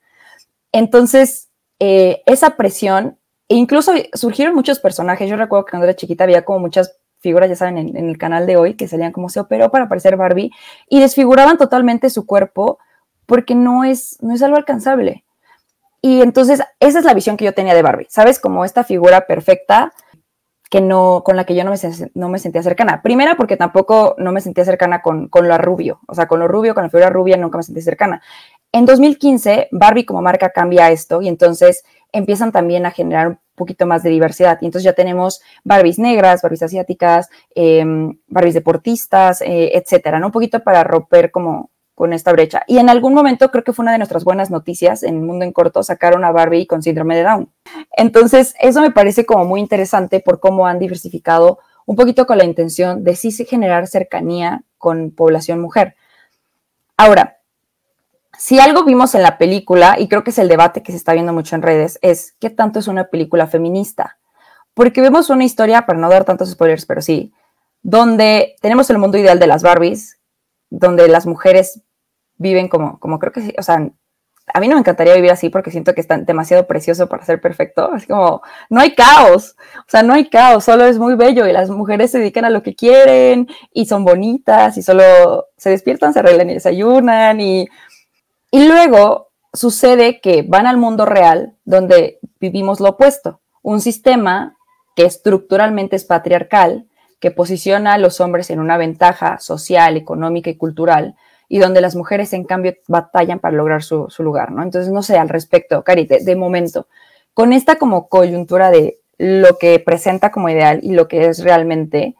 Entonces, 0.72 1.50
eh, 1.80 2.24
esa 2.26 2.56
presión, 2.56 3.20
e 3.50 3.56
incluso 3.56 3.92
surgieron 4.14 4.56
muchos 4.56 4.80
personajes, 4.80 5.30
yo 5.30 5.36
recuerdo 5.36 5.66
que 5.66 5.72
cuando 5.72 5.86
era 5.86 5.98
chiquita 5.98 6.24
había 6.24 6.46
como 6.46 6.60
muchas 6.60 6.98
figuras, 7.26 7.50
ya 7.50 7.56
saben, 7.56 7.78
en, 7.78 8.10
el 8.10 8.18
canal 8.20 8.46
de 8.46 8.56
hoy, 8.56 8.76
que 8.76 8.88
salían 8.88 9.12
como 9.12 9.30
se 9.30 9.40
operó 9.40 9.72
para 9.72 9.90
parecer 9.90 10.16
Barbie 10.16 10.52
y 10.88 11.00
desfiguraban 11.00 11.58
totalmente 11.58 12.12
su 12.12 12.28
cuerpo 12.28 12.78
porque 13.26 13.56
no 13.56 13.84
es, 13.84 14.18
no 14.22 14.36
es 14.36 14.44
algo 14.44 14.58
alcanzable. 14.58 15.26
Y 16.02 16.22
entonces 16.22 16.62
esa 16.80 17.00
es 17.00 17.06
la 17.06 17.16
visión 17.16 17.36
que 17.36 17.46
yo 17.46 17.56
tenía 17.56 17.74
de 17.74 17.82
Barbie, 17.82 18.06
¿sabes? 18.10 18.40
Como 18.40 18.64
esta 18.64 18.84
figura 18.84 19.26
perfecta 19.26 19.92
que 20.70 20.80
no, 20.80 21.24
con 21.26 21.36
la 21.36 21.46
que 21.46 21.56
yo 21.56 21.64
no 21.64 21.72
me, 21.72 21.78
no 22.14 22.30
me 22.30 22.38
sentía 22.38 22.62
cercana. 22.62 23.02
Primera, 23.02 23.36
porque 23.36 23.58
tampoco 23.58 24.16
no 24.20 24.32
me 24.32 24.42
sentía 24.42 24.66
cercana 24.66 25.02
con, 25.02 25.30
con 25.30 25.48
lo 25.48 25.58
rubio, 25.58 26.02
o 26.08 26.14
sea, 26.14 26.28
con 26.28 26.40
lo 26.40 26.48
rubio, 26.48 26.76
con 26.76 26.84
la 26.84 26.90
figura 26.90 27.10
rubia 27.10 27.38
nunca 27.38 27.58
me 27.58 27.64
sentí 27.64 27.82
cercana. 27.82 28.22
En 28.72 28.86
2015, 28.86 29.70
Barbie 29.72 30.06
como 30.06 30.22
marca 30.22 30.52
cambia 30.52 30.92
esto 30.92 31.24
y 31.24 31.28
entonces 31.28 31.84
empiezan 32.12 32.52
también 32.52 32.86
a 32.86 32.92
generar 32.92 33.40
poquito 33.56 33.86
más 33.86 34.04
de 34.04 34.10
diversidad. 34.10 34.58
Y 34.62 34.66
entonces 34.66 34.86
ya 34.86 34.94
tenemos 34.94 35.42
Barbies 35.64 36.00
negras, 36.00 36.42
Barbies 36.42 36.64
asiáticas, 36.64 37.30
em, 37.56 38.18
Barbies 38.28 38.54
deportistas, 38.54 39.42
eh, 39.42 39.72
etcétera, 39.74 40.20
¿no? 40.20 40.28
Un 40.28 40.32
poquito 40.32 40.64
para 40.64 40.84
romper 40.84 41.32
como, 41.32 41.72
con 41.96 42.12
esta 42.14 42.32
brecha. 42.34 42.64
Y 42.68 42.78
en 42.78 42.90
algún 42.90 43.14
momento 43.14 43.50
creo 43.50 43.64
que 43.64 43.74
fue 43.74 43.84
una 43.84 43.94
de 43.94 43.98
nuestras 43.98 44.26
buenas 44.26 44.52
noticias 44.52 45.02
en 45.02 45.26
Mundo 45.26 45.46
en 45.46 45.54
Corto, 45.54 45.82
sacaron 45.82 46.26
a 46.26 46.32
Barbie 46.32 46.68
con 46.68 46.84
síndrome 46.84 47.16
de 47.16 47.24
Down. 47.24 47.50
Entonces, 47.96 48.54
eso 48.60 48.82
me 48.82 48.92
parece 48.92 49.26
como 49.26 49.46
muy 49.46 49.62
interesante 49.62 50.20
por 50.20 50.40
cómo 50.40 50.68
han 50.68 50.78
diversificado 50.78 51.60
un 51.86 51.96
poquito 51.96 52.26
con 52.26 52.38
la 52.38 52.46
intención 52.46 53.04
de 53.04 53.16
sí 53.16 53.32
generar 53.46 53.88
cercanía 53.88 54.64
con 54.78 55.12
población 55.12 55.62
mujer. 55.62 55.96
Ahora, 56.98 57.35
si 58.38 58.60
algo 58.60 58.84
vimos 58.84 59.16
en 59.16 59.24
la 59.24 59.38
película, 59.38 59.96
y 60.00 60.08
creo 60.08 60.24
que 60.24 60.32
es 60.32 60.38
el 60.38 60.48
debate 60.48 60.84
que 60.84 60.92
se 60.92 60.98
está 60.98 61.14
viendo 61.14 61.34
mucho 61.34 61.56
en 61.56 61.62
redes, 61.62 62.00
es 62.02 62.36
qué 62.40 62.50
tanto 62.50 62.80
es 62.80 62.88
una 62.88 63.06
película 63.06 63.48
feminista. 63.48 64.18
Porque 64.74 65.02
vemos 65.02 65.30
una 65.30 65.46
historia, 65.46 65.86
para 65.86 66.00
no 66.00 66.10
dar 66.10 66.26
tantos 66.26 66.52
spoilers, 66.52 66.86
pero 66.86 67.02
sí, 67.02 67.34
donde 67.82 68.56
tenemos 68.62 68.90
el 68.90 68.98
mundo 68.98 69.18
ideal 69.18 69.40
de 69.40 69.48
las 69.48 69.64
Barbies, 69.64 70.20
donde 70.70 71.08
las 71.08 71.26
mujeres 71.26 71.82
viven 72.38 72.68
como, 72.68 73.00
como 73.00 73.20
creo 73.20 73.32
que 73.32 73.42
sí, 73.42 73.54
o 73.58 73.64
sea, 73.64 73.90
a 74.54 74.60
mí 74.60 74.68
no 74.68 74.76
me 74.76 74.82
encantaría 74.82 75.16
vivir 75.16 75.32
así 75.32 75.50
porque 75.50 75.72
siento 75.72 75.94
que 75.96 76.02
es 76.02 76.08
demasiado 76.22 76.68
precioso 76.68 77.10
para 77.10 77.26
ser 77.26 77.42
perfecto. 77.42 77.92
Así 77.94 78.06
como, 78.06 78.42
no 78.70 78.80
hay 78.80 78.94
caos, 78.94 79.56
o 79.80 79.90
sea, 79.90 80.04
no 80.04 80.14
hay 80.14 80.30
caos, 80.30 80.64
solo 80.64 80.86
es 80.86 81.00
muy 81.00 81.16
bello 81.16 81.48
y 81.48 81.52
las 81.52 81.70
mujeres 81.70 82.12
se 82.12 82.20
dedican 82.20 82.46
a 82.46 82.50
lo 82.50 82.62
que 82.62 82.76
quieren 82.76 83.48
y 83.74 83.86
son 83.86 84.06
bonitas 84.06 84.78
y 84.78 84.84
solo 84.84 85.48
se 85.58 85.72
despiertan, 85.72 86.14
se 86.14 86.20
arreglan 86.20 86.50
y 86.52 86.56
desayunan 86.56 87.42
y, 87.42 87.68
y 88.56 88.66
luego 88.66 89.32
sucede 89.52 90.22
que 90.22 90.42
van 90.48 90.66
al 90.66 90.78
mundo 90.78 91.06
real 91.06 91.58
donde 91.66 92.20
vivimos 92.40 92.80
lo 92.80 92.92
opuesto, 92.92 93.42
un 93.62 93.82
sistema 93.82 94.56
que 94.96 95.04
estructuralmente 95.04 95.98
es 95.98 96.06
patriarcal, 96.06 96.88
que 97.20 97.32
posiciona 97.32 97.96
a 97.96 97.98
los 97.98 98.22
hombres 98.22 98.50
en 98.50 98.62
una 98.62 98.78
ventaja 98.78 99.40
social, 99.40 99.98
económica 99.98 100.50
y 100.50 100.56
cultural, 100.56 101.16
y 101.50 101.60
donde 101.60 101.82
las 101.82 101.98
mujeres, 101.98 102.32
en 102.32 102.46
cambio, 102.46 102.76
batallan 102.88 103.40
para 103.40 103.58
lograr 103.58 103.84
su, 103.84 104.08
lugar, 104.20 104.54
¿no? 104.54 104.64
Entonces, 104.64 104.90
no 104.90 105.04
sé, 105.04 105.18
al 105.18 105.28
respecto, 105.28 105.84
Cari, 105.84 106.06
de, 106.06 106.36
momento, 106.38 106.88
con 107.34 107.52
esta 107.52 107.76
como 107.76 108.08
coyuntura 108.08 108.72
de 108.72 109.00
lo 109.18 109.58
que 109.58 109.80
presenta 109.80 110.32
como 110.32 110.48
ideal 110.48 110.80
y 110.82 110.94
lo 110.94 111.10
que 111.10 111.26
es 111.26 111.44
realmente, 111.44 112.16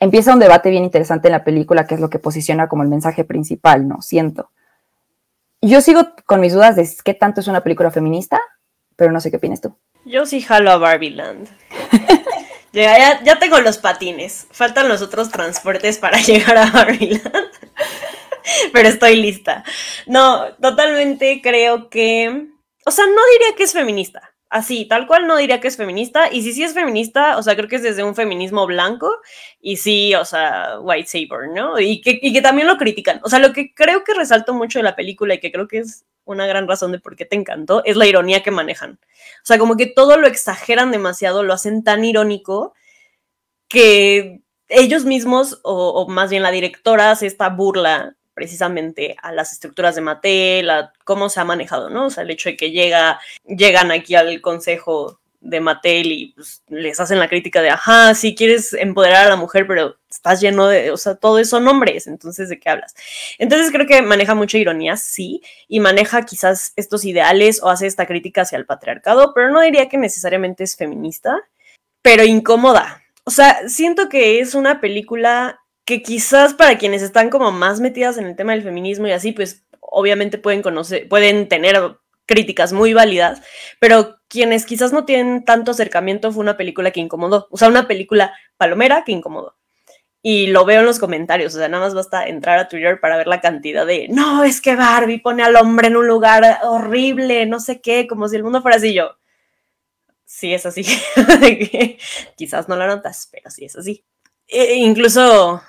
empieza 0.00 0.34
un 0.34 0.38
debate 0.38 0.68
bien 0.68 0.84
interesante 0.84 1.28
en 1.28 1.32
la 1.32 1.44
película, 1.44 1.86
que 1.86 1.94
es 1.94 2.00
lo 2.02 2.10
que 2.10 2.18
posiciona 2.18 2.68
como 2.68 2.82
el 2.82 2.90
mensaje 2.90 3.24
principal, 3.24 3.88
¿no? 3.88 4.02
Siento. 4.02 4.50
Yo 5.62 5.80
sigo 5.80 6.14
con 6.26 6.40
mis 6.40 6.54
dudas 6.54 6.76
de 6.76 6.88
qué 7.04 7.14
tanto 7.14 7.40
es 7.40 7.46
una 7.46 7.62
película 7.62 7.90
feminista, 7.90 8.40
pero 8.96 9.12
no 9.12 9.20
sé 9.20 9.30
qué 9.30 9.36
opinas 9.36 9.60
tú. 9.60 9.76
Yo 10.04 10.24
sí 10.24 10.40
jalo 10.40 10.70
a 10.70 10.78
Barbie 10.78 11.10
Land. 11.10 11.48
ya, 12.72 13.22
ya, 13.22 13.38
tengo 13.38 13.60
los 13.60 13.78
patines. 13.78 14.46
Faltan 14.50 14.88
los 14.88 15.02
otros 15.02 15.30
transportes 15.30 15.98
para 15.98 16.18
llegar 16.22 16.56
a 16.56 16.70
Barbie 16.70 17.20
Land. 17.22 17.50
pero 18.72 18.88
estoy 18.88 19.16
lista. 19.16 19.64
No, 20.06 20.54
totalmente 20.56 21.40
creo 21.42 21.90
que, 21.90 22.48
o 22.86 22.90
sea, 22.90 23.06
no 23.06 23.20
diría 23.32 23.56
que 23.56 23.64
es 23.64 23.72
feminista. 23.72 24.29
Así, 24.50 24.84
tal 24.86 25.06
cual 25.06 25.28
no 25.28 25.36
diría 25.36 25.60
que 25.60 25.68
es 25.68 25.76
feminista. 25.76 26.28
Y 26.32 26.42
si 26.42 26.52
sí 26.52 26.64
es 26.64 26.74
feminista, 26.74 27.38
o 27.38 27.42
sea, 27.42 27.54
creo 27.54 27.68
que 27.68 27.76
es 27.76 27.84
desde 27.84 28.02
un 28.02 28.16
feminismo 28.16 28.66
blanco 28.66 29.08
y 29.60 29.76
sí, 29.76 30.12
o 30.16 30.24
sea, 30.24 30.80
white 30.80 31.08
saber, 31.08 31.50
¿no? 31.54 31.78
Y 31.78 32.00
que, 32.00 32.18
y 32.20 32.32
que 32.32 32.42
también 32.42 32.66
lo 32.66 32.76
critican. 32.76 33.20
O 33.22 33.28
sea, 33.30 33.38
lo 33.38 33.52
que 33.52 33.72
creo 33.72 34.02
que 34.02 34.12
resalto 34.12 34.52
mucho 34.52 34.80
de 34.80 34.82
la 34.82 34.96
película 34.96 35.34
y 35.34 35.40
que 35.40 35.52
creo 35.52 35.68
que 35.68 35.78
es 35.78 36.04
una 36.24 36.48
gran 36.48 36.66
razón 36.66 36.90
de 36.90 36.98
por 36.98 37.14
qué 37.14 37.24
te 37.24 37.36
encantó 37.36 37.84
es 37.84 37.96
la 37.96 38.06
ironía 38.06 38.42
que 38.42 38.50
manejan. 38.50 38.98
O 39.42 39.44
sea, 39.44 39.56
como 39.58 39.76
que 39.76 39.86
todo 39.86 40.16
lo 40.16 40.26
exageran 40.26 40.90
demasiado, 40.90 41.44
lo 41.44 41.52
hacen 41.52 41.84
tan 41.84 42.04
irónico 42.04 42.74
que 43.68 44.40
ellos 44.68 45.04
mismos, 45.04 45.60
o, 45.62 45.90
o 45.90 46.08
más 46.08 46.30
bien 46.30 46.42
la 46.42 46.50
directora, 46.50 47.12
hace 47.12 47.26
esta 47.26 47.50
burla 47.50 48.16
precisamente 48.40 49.16
a 49.22 49.32
las 49.32 49.52
estructuras 49.52 49.94
de 49.94 50.00
Mattel, 50.00 50.70
a 50.70 50.94
cómo 51.04 51.28
se 51.28 51.40
ha 51.40 51.44
manejado, 51.44 51.90
¿no? 51.90 52.06
O 52.06 52.10
sea, 52.10 52.24
el 52.24 52.30
hecho 52.30 52.48
de 52.48 52.56
que 52.56 52.70
llega, 52.70 53.20
llegan 53.44 53.90
aquí 53.90 54.14
al 54.14 54.40
consejo 54.40 55.20
de 55.42 55.60
Mattel 55.60 56.10
y 56.10 56.32
pues, 56.34 56.62
les 56.68 56.98
hacen 56.98 57.18
la 57.18 57.28
crítica 57.28 57.60
de, 57.60 57.68
ajá, 57.68 58.14
si 58.14 58.34
quieres 58.34 58.72
empoderar 58.72 59.26
a 59.26 59.28
la 59.28 59.36
mujer, 59.36 59.66
pero 59.66 59.98
estás 60.08 60.40
lleno 60.40 60.68
de, 60.68 60.90
o 60.90 60.96
sea, 60.96 61.16
todo 61.16 61.38
eso 61.38 61.58
son 61.58 61.68
hombres, 61.68 62.06
entonces, 62.06 62.48
¿de 62.48 62.58
qué 62.58 62.70
hablas? 62.70 62.94
Entonces 63.38 63.70
creo 63.70 63.86
que 63.86 64.00
maneja 64.00 64.34
mucha 64.34 64.56
ironía, 64.56 64.96
sí, 64.96 65.42
y 65.68 65.80
maneja 65.80 66.24
quizás 66.24 66.72
estos 66.76 67.04
ideales 67.04 67.62
o 67.62 67.68
hace 67.68 67.86
esta 67.86 68.06
crítica 68.06 68.40
hacia 68.40 68.56
el 68.56 68.64
patriarcado, 68.64 69.34
pero 69.34 69.50
no 69.50 69.60
diría 69.60 69.90
que 69.90 69.98
necesariamente 69.98 70.64
es 70.64 70.76
feminista, 70.76 71.36
pero 72.00 72.24
incómoda. 72.24 73.02
O 73.24 73.30
sea, 73.30 73.68
siento 73.68 74.08
que 74.08 74.40
es 74.40 74.54
una 74.54 74.80
película 74.80 75.60
que 75.90 76.02
quizás 76.02 76.54
para 76.54 76.78
quienes 76.78 77.02
están 77.02 77.30
como 77.30 77.50
más 77.50 77.80
metidas 77.80 78.16
en 78.16 78.26
el 78.26 78.36
tema 78.36 78.52
del 78.52 78.62
feminismo 78.62 79.08
y 79.08 79.10
así, 79.10 79.32
pues 79.32 79.64
obviamente 79.80 80.38
pueden 80.38 80.62
conocer, 80.62 81.08
pueden 81.08 81.48
tener 81.48 81.98
críticas 82.26 82.72
muy 82.72 82.94
válidas, 82.94 83.42
pero 83.80 84.20
quienes 84.28 84.66
quizás 84.66 84.92
no 84.92 85.04
tienen 85.04 85.44
tanto 85.44 85.72
acercamiento 85.72 86.30
fue 86.30 86.42
una 86.42 86.56
película 86.56 86.92
que 86.92 87.00
incomodó, 87.00 87.48
o 87.50 87.58
sea, 87.58 87.66
una 87.66 87.88
película 87.88 88.32
palomera 88.56 89.02
que 89.04 89.10
incomodó. 89.10 89.56
Y 90.22 90.46
lo 90.46 90.64
veo 90.64 90.78
en 90.78 90.86
los 90.86 91.00
comentarios, 91.00 91.56
o 91.56 91.58
sea, 91.58 91.68
nada 91.68 91.82
más 91.82 91.94
basta 91.94 92.24
entrar 92.24 92.60
a 92.60 92.68
Twitter 92.68 93.00
para 93.00 93.16
ver 93.16 93.26
la 93.26 93.40
cantidad 93.40 93.84
de, 93.84 94.06
no, 94.10 94.44
es 94.44 94.60
que 94.60 94.76
Barbie 94.76 95.18
pone 95.18 95.42
al 95.42 95.56
hombre 95.56 95.88
en 95.88 95.96
un 95.96 96.06
lugar 96.06 96.60
horrible, 96.62 97.46
no 97.46 97.58
sé 97.58 97.80
qué, 97.80 98.06
como 98.06 98.28
si 98.28 98.36
el 98.36 98.44
mundo 98.44 98.62
fuera 98.62 98.76
así 98.76 98.94
yo. 98.94 99.16
Sí, 100.24 100.54
es 100.54 100.64
así. 100.66 100.84
quizás 102.36 102.68
no 102.68 102.76
lo 102.76 102.86
notas, 102.86 103.28
pero 103.32 103.50
sí 103.50 103.64
es 103.64 103.74
así. 103.74 104.04
E 104.46 104.74
incluso 104.74 105.60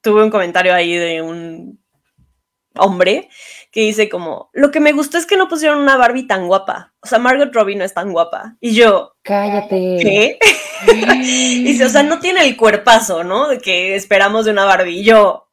tuve 0.00 0.22
un 0.22 0.30
comentario 0.30 0.74
ahí 0.74 0.94
de 0.94 1.22
un 1.22 1.80
hombre 2.76 3.28
que 3.70 3.80
dice 3.82 4.08
como, 4.08 4.50
lo 4.52 4.70
que 4.70 4.80
me 4.80 4.92
gustó 4.92 5.18
es 5.18 5.26
que 5.26 5.36
no 5.36 5.48
pusieron 5.48 5.78
una 5.78 5.96
Barbie 5.96 6.26
tan 6.26 6.46
guapa. 6.46 6.92
O 7.00 7.06
sea, 7.06 7.18
Margot 7.18 7.52
Robbie 7.52 7.76
no 7.76 7.84
es 7.84 7.94
tan 7.94 8.12
guapa. 8.12 8.56
Y 8.60 8.74
yo, 8.74 9.14
cállate. 9.22 9.98
¿Qué? 10.00 10.38
y 10.92 11.64
dice, 11.64 11.84
o 11.84 11.88
sea, 11.88 12.02
no 12.02 12.18
tiene 12.18 12.44
el 12.44 12.56
cuerpazo, 12.56 13.22
¿no? 13.22 13.48
De 13.48 13.58
que 13.58 13.94
esperamos 13.94 14.44
de 14.44 14.52
una 14.52 14.64
Barbie. 14.64 15.00
Y 15.00 15.04
yo, 15.04 15.49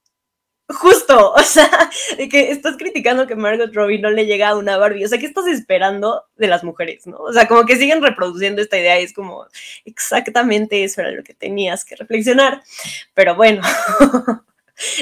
justo, 0.69 1.31
o 1.35 1.41
sea, 1.41 1.89
de 2.17 2.29
que 2.29 2.51
estás 2.51 2.77
criticando 2.77 3.27
que 3.27 3.35
Margot 3.35 3.73
Robbie 3.73 3.99
no 3.99 4.09
le 4.09 4.25
llega 4.25 4.49
a 4.49 4.57
una 4.57 4.77
Barbie. 4.77 5.05
O 5.05 5.07
sea, 5.07 5.19
¿qué 5.19 5.25
estás 5.25 5.47
esperando 5.47 6.23
de 6.37 6.47
las 6.47 6.63
mujeres, 6.63 7.07
no? 7.07 7.17
O 7.17 7.33
sea, 7.33 7.47
como 7.47 7.65
que 7.65 7.77
siguen 7.77 8.01
reproduciendo 8.01 8.61
esta 8.61 8.77
idea 8.77 8.99
y 8.99 9.03
es 9.03 9.13
como, 9.13 9.45
exactamente 9.85 10.83
eso 10.83 11.01
era 11.01 11.11
lo 11.11 11.23
que 11.23 11.33
tenías 11.33 11.85
que 11.85 11.95
reflexionar. 11.95 12.61
Pero 13.13 13.35
bueno. 13.35 13.61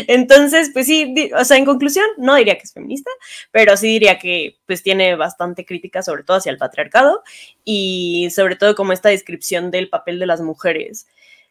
Entonces, 0.08 0.70
pues 0.72 0.86
sí, 0.88 1.32
o 1.38 1.44
sea, 1.44 1.58
en 1.58 1.66
conclusión, 1.66 2.06
no 2.18 2.36
diría 2.36 2.58
que 2.58 2.64
es 2.64 2.72
feminista, 2.72 3.12
pero 3.52 3.76
sí 3.76 3.88
diría 3.88 4.18
que 4.18 4.58
pues 4.66 4.82
tiene 4.82 5.16
bastante 5.18 5.66
crítica, 5.66 6.02
sobre 6.02 6.24
todo 6.24 6.38
hacia 6.38 6.52
el 6.52 6.58
patriarcado 6.58 7.24
y 7.66 8.30
sobre 8.32 8.56
todo 8.56 8.74
como 8.76 8.94
esta 8.94 9.10
descripción 9.10 9.72
del 9.72 9.90
papel 9.90 10.18
de 10.20 10.28
las 10.28 10.40
mujeres. 10.40 11.08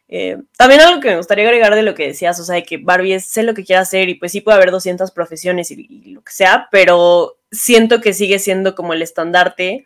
Eh, 0.07 0.37
también 0.57 0.81
algo 0.81 1.01
que 1.01 1.09
me 1.09 1.17
gustaría 1.17 1.45
agregar 1.45 1.75
de 1.75 1.81
lo 1.81 1.95
que 1.95 2.07
decías, 2.07 2.39
o 2.39 2.43
sea, 2.43 2.55
de 2.55 2.63
que 2.63 2.77
Barbie 2.77 3.13
es, 3.15 3.25
sé 3.25 3.43
lo 3.43 3.53
que 3.53 3.65
quiere 3.65 3.81
hacer 3.81 4.09
y 4.09 4.15
pues 4.15 4.31
sí 4.31 4.41
puede 4.41 4.57
haber 4.57 4.71
200 4.71 5.11
profesiones 5.11 5.71
y, 5.71 5.87
y 5.89 6.11
lo 6.11 6.21
que 6.21 6.31
sea, 6.31 6.67
pero 6.71 7.37
siento 7.51 8.01
que 8.01 8.13
sigue 8.13 8.39
siendo 8.39 8.75
como 8.75 8.93
el 8.93 9.01
estandarte 9.01 9.85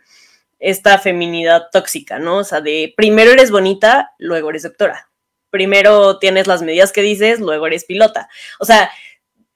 esta 0.59 0.97
feminidad 0.99 1.67
tóxica, 1.71 2.19
¿no? 2.19 2.39
O 2.39 2.43
sea, 2.43 2.61
de 2.61 2.93
primero 2.97 3.31
eres 3.31 3.51
bonita, 3.51 4.11
luego 4.17 4.49
eres 4.49 4.63
doctora 4.63 5.09
primero 5.49 6.19
tienes 6.19 6.47
las 6.47 6.61
medidas 6.61 6.91
que 6.91 7.01
dices, 7.01 7.39
luego 7.39 7.67
eres 7.67 7.85
pilota. 7.85 8.29
O 8.59 8.65
sea, 8.65 8.89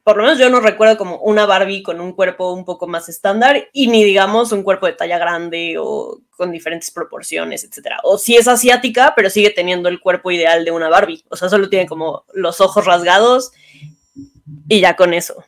por 0.03 0.17
lo 0.17 0.23
menos 0.23 0.37
yo 0.37 0.49
no 0.49 0.59
recuerdo 0.59 0.97
como 0.97 1.17
una 1.19 1.45
Barbie 1.45 1.81
con 1.81 2.01
un 2.01 2.11
cuerpo 2.11 2.51
un 2.51 2.65
poco 2.65 2.87
más 2.87 3.07
estándar 3.07 3.69
y 3.71 3.87
ni 3.87 4.03
digamos 4.03 4.51
un 4.51 4.63
cuerpo 4.63 4.85
de 4.85 4.93
talla 4.93 5.17
grande 5.17 5.75
o 5.79 6.19
con 6.31 6.51
diferentes 6.51 6.91
proporciones, 6.91 7.63
etcétera. 7.63 7.99
O 8.03 8.17
si 8.17 8.35
es 8.35 8.47
asiática, 8.47 9.13
pero 9.15 9.29
sigue 9.29 9.49
teniendo 9.49 9.87
el 9.87 10.01
cuerpo 10.01 10.31
ideal 10.31 10.65
de 10.65 10.71
una 10.71 10.89
Barbie. 10.89 11.23
O 11.29 11.37
sea, 11.37 11.47
solo 11.47 11.69
tiene 11.69 11.87
como 11.87 12.25
los 12.33 12.59
ojos 12.59 12.85
rasgados 12.85 13.53
y 14.67 14.81
ya 14.81 14.97
con 14.97 15.13
eso. 15.13 15.45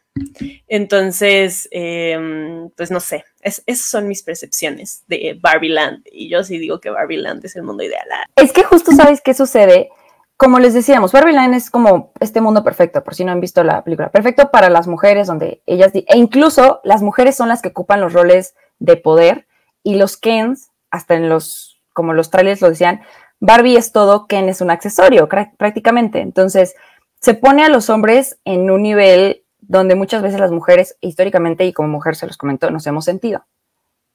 Entonces, 0.69 1.67
em, 1.71 2.69
pues 2.77 2.91
no 2.91 3.01
sé, 3.01 3.25
esas 3.41 3.85
son 3.85 4.07
mis 4.07 4.23
percepciones 4.23 5.03
de 5.07 5.37
Barbie 5.39 5.69
Land. 5.69 6.03
Y 6.09 6.29
yo 6.29 6.45
sí 6.45 6.57
digo 6.57 6.79
que 6.79 6.89
Barbie 6.89 7.17
Land 7.17 7.43
es 7.43 7.57
el 7.57 7.63
mundo 7.63 7.83
ideal. 7.83 8.07
Es 8.37 8.53
que 8.53 8.63
justo 8.63 8.93
sabes 8.93 9.19
qué 9.19 9.33
sucede 9.33 9.89
como 10.37 10.59
les 10.59 10.73
decíamos, 10.73 11.11
Barbie 11.11 11.33
Line 11.33 11.55
es 11.55 11.69
como 11.69 12.11
este 12.19 12.41
mundo 12.41 12.63
perfecto, 12.63 13.03
por 13.03 13.15
si 13.15 13.23
no 13.23 13.31
han 13.31 13.39
visto 13.39 13.63
la 13.63 13.83
película, 13.83 14.09
perfecto 14.09 14.51
para 14.51 14.69
las 14.69 14.87
mujeres, 14.87 15.27
donde 15.27 15.61
ellas, 15.65 15.91
e 15.93 16.17
incluso 16.17 16.81
las 16.83 17.01
mujeres 17.01 17.35
son 17.35 17.47
las 17.47 17.61
que 17.61 17.69
ocupan 17.69 18.01
los 18.01 18.13
roles 18.13 18.55
de 18.79 18.97
poder 18.97 19.47
y 19.83 19.95
los 19.95 20.17
Kens, 20.17 20.71
hasta 20.91 21.15
en 21.15 21.29
los, 21.29 21.81
como 21.93 22.13
los 22.13 22.29
trailers 22.29 22.61
lo 22.61 22.69
decían, 22.69 23.01
Barbie 23.39 23.77
es 23.77 23.91
todo, 23.91 24.27
Ken 24.27 24.49
es 24.49 24.61
un 24.61 24.71
accesorio 24.71 25.27
prácticamente. 25.27 26.21
Entonces, 26.21 26.75
se 27.19 27.33
pone 27.33 27.63
a 27.63 27.69
los 27.69 27.89
hombres 27.89 28.39
en 28.45 28.69
un 28.69 28.83
nivel 28.83 29.43
donde 29.59 29.95
muchas 29.95 30.21
veces 30.21 30.39
las 30.39 30.51
mujeres, 30.51 30.97
históricamente, 31.01 31.65
y 31.65 31.73
como 31.73 31.89
mujer 31.89 32.15
se 32.15 32.27
los 32.27 32.37
comentó, 32.37 32.69
nos 32.69 32.85
hemos 32.87 33.05
sentido. 33.05 33.45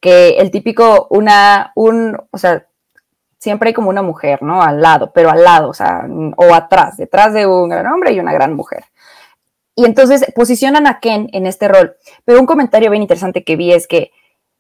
Que 0.01 0.39
el 0.39 0.51
típico, 0.51 1.07
una, 1.11 1.73
un, 1.75 2.17
o 2.31 2.39
sea, 2.39 2.67
siempre 3.41 3.69
hay 3.69 3.75
como 3.75 3.89
una 3.89 4.03
mujer, 4.03 4.43
¿no? 4.43 4.63
Al 4.63 4.81
lado, 4.81 5.13
pero 5.13 5.31
al 5.31 5.43
lado, 5.43 5.71
o 5.71 5.75
sea, 5.75 6.07
atrás, 6.55 6.97
detrás 6.99 7.33
de 7.33 7.47
un 7.47 7.71
gran 7.71 7.87
hombre 7.87 8.13
y 8.13 8.21
una 8.21 8.33
gran 8.33 8.55
mujer. 8.55 8.85
Y 9.75 9.87
entonces 9.87 10.27
posicionan 10.35 10.87
a 10.87 11.01
Ken 11.01 11.29
en 11.33 11.47
este 11.47 11.67
rol. 11.67 11.97
Pero 12.25 12.39
un 12.39 12.47
comentario 12.47 12.91
bien 12.91 13.03
interesante 13.03 13.43
que 13.43 13.57
vi 13.57 13.73
es 13.73 13.87
que, 13.87 14.13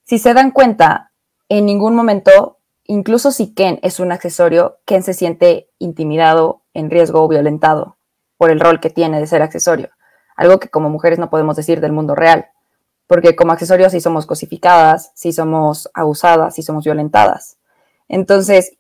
si 0.05 0.19
se 0.19 0.35
dan 0.35 0.51
cuenta, 0.51 1.13
en 1.49 1.67
ningún 1.67 1.95
momento, 1.95 2.59
incluso 2.85 3.31
si 3.31 3.53
Ken 3.53 3.79
es 3.83 4.01
un 4.01 4.13
accesorio, 4.13 4.79
Ken 4.87 5.03
se 5.03 5.15
siente 5.15 5.69
intimidado, 5.79 6.63
en 6.73 6.89
riesgo 6.89 7.23
o 7.23 7.29
violentado 7.29 7.97
por 8.37 8.51
el 8.51 8.61
rol 8.61 8.81
que 8.81 8.91
tiene 8.91 9.21
de 9.21 9.27
ser 9.27 9.43
accesorio. 9.43 9.91
Algo 10.37 10.59
que 10.59 10.69
como 10.69 10.89
mujeres 10.89 11.19
no 11.19 11.29
podemos 11.29 11.57
decir 11.57 11.81
del 11.81 11.93
mundo 11.93 12.15
real. 12.15 12.47
Porque 13.07 13.37
como 13.37 13.53
accesorios 13.53 13.93
sí 13.93 14.01
somos 14.01 14.25
cosificadas, 14.25 15.13
sí 15.15 15.33
somos 15.33 15.91
abusadas, 15.93 16.55
sí 16.55 16.63
somos 16.63 16.85
violentadas. 16.85 17.59
Entonces, 18.11 18.77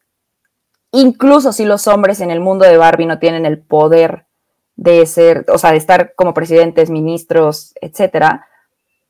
incluso 0.91 1.53
si 1.53 1.65
los 1.65 1.87
hombres 1.87 2.21
en 2.21 2.31
el 2.31 2.41
mundo 2.41 2.67
de 2.67 2.77
Barbie 2.77 3.07
no 3.07 3.21
tienen 3.21 3.47
el 3.47 3.61
poder 3.61 4.27
de 4.75 5.07
ser, 5.07 5.47
o 5.49 5.57
sea, 5.57 5.71
de 5.71 5.77
estar 5.77 6.15
como 6.17 6.35
presidentes, 6.35 6.91
ministros, 6.91 7.73
etcétera, 7.81 8.47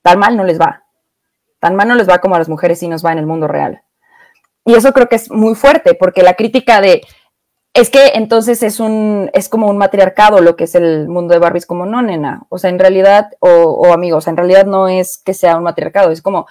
tan 0.02 0.18
mal 0.18 0.36
no 0.36 0.44
les 0.44 0.60
va. 0.60 0.84
Tan 1.58 1.74
mal 1.74 1.88
no 1.88 1.94
les 1.94 2.08
va 2.08 2.18
como 2.18 2.34
a 2.34 2.38
las 2.38 2.50
mujeres 2.50 2.78
si 2.78 2.88
nos 2.88 3.04
va 3.04 3.12
en 3.12 3.18
el 3.18 3.26
mundo 3.26 3.48
real. 3.48 3.82
Y 4.64 4.74
eso 4.74 4.92
creo 4.92 5.08
que 5.08 5.16
es 5.16 5.30
muy 5.30 5.54
fuerte, 5.54 5.94
porque 5.94 6.22
la 6.22 6.34
crítica 6.34 6.82
de 6.82 7.00
es 7.72 7.88
que 7.88 8.12
entonces 8.14 8.62
es 8.62 8.78
un 8.78 9.30
es 9.32 9.48
como 9.48 9.68
un 9.68 9.78
matriarcado 9.78 10.40
lo 10.40 10.56
que 10.56 10.64
es 10.64 10.74
el 10.74 11.08
mundo 11.08 11.34
de 11.34 11.40
Barbie 11.40 11.58
es 11.58 11.66
como 11.66 11.86
no 11.86 12.02
nena 12.02 12.42
o 12.48 12.58
sea 12.58 12.68
en 12.68 12.80
realidad 12.80 13.30
o, 13.38 13.48
o 13.48 13.92
amigos 13.92 14.26
en 14.26 14.36
realidad 14.36 14.66
no 14.66 14.88
es 14.88 15.22
que 15.24 15.34
sea 15.34 15.56
un 15.56 15.62
matriarcado 15.62 16.10
es 16.10 16.20
como 16.20 16.48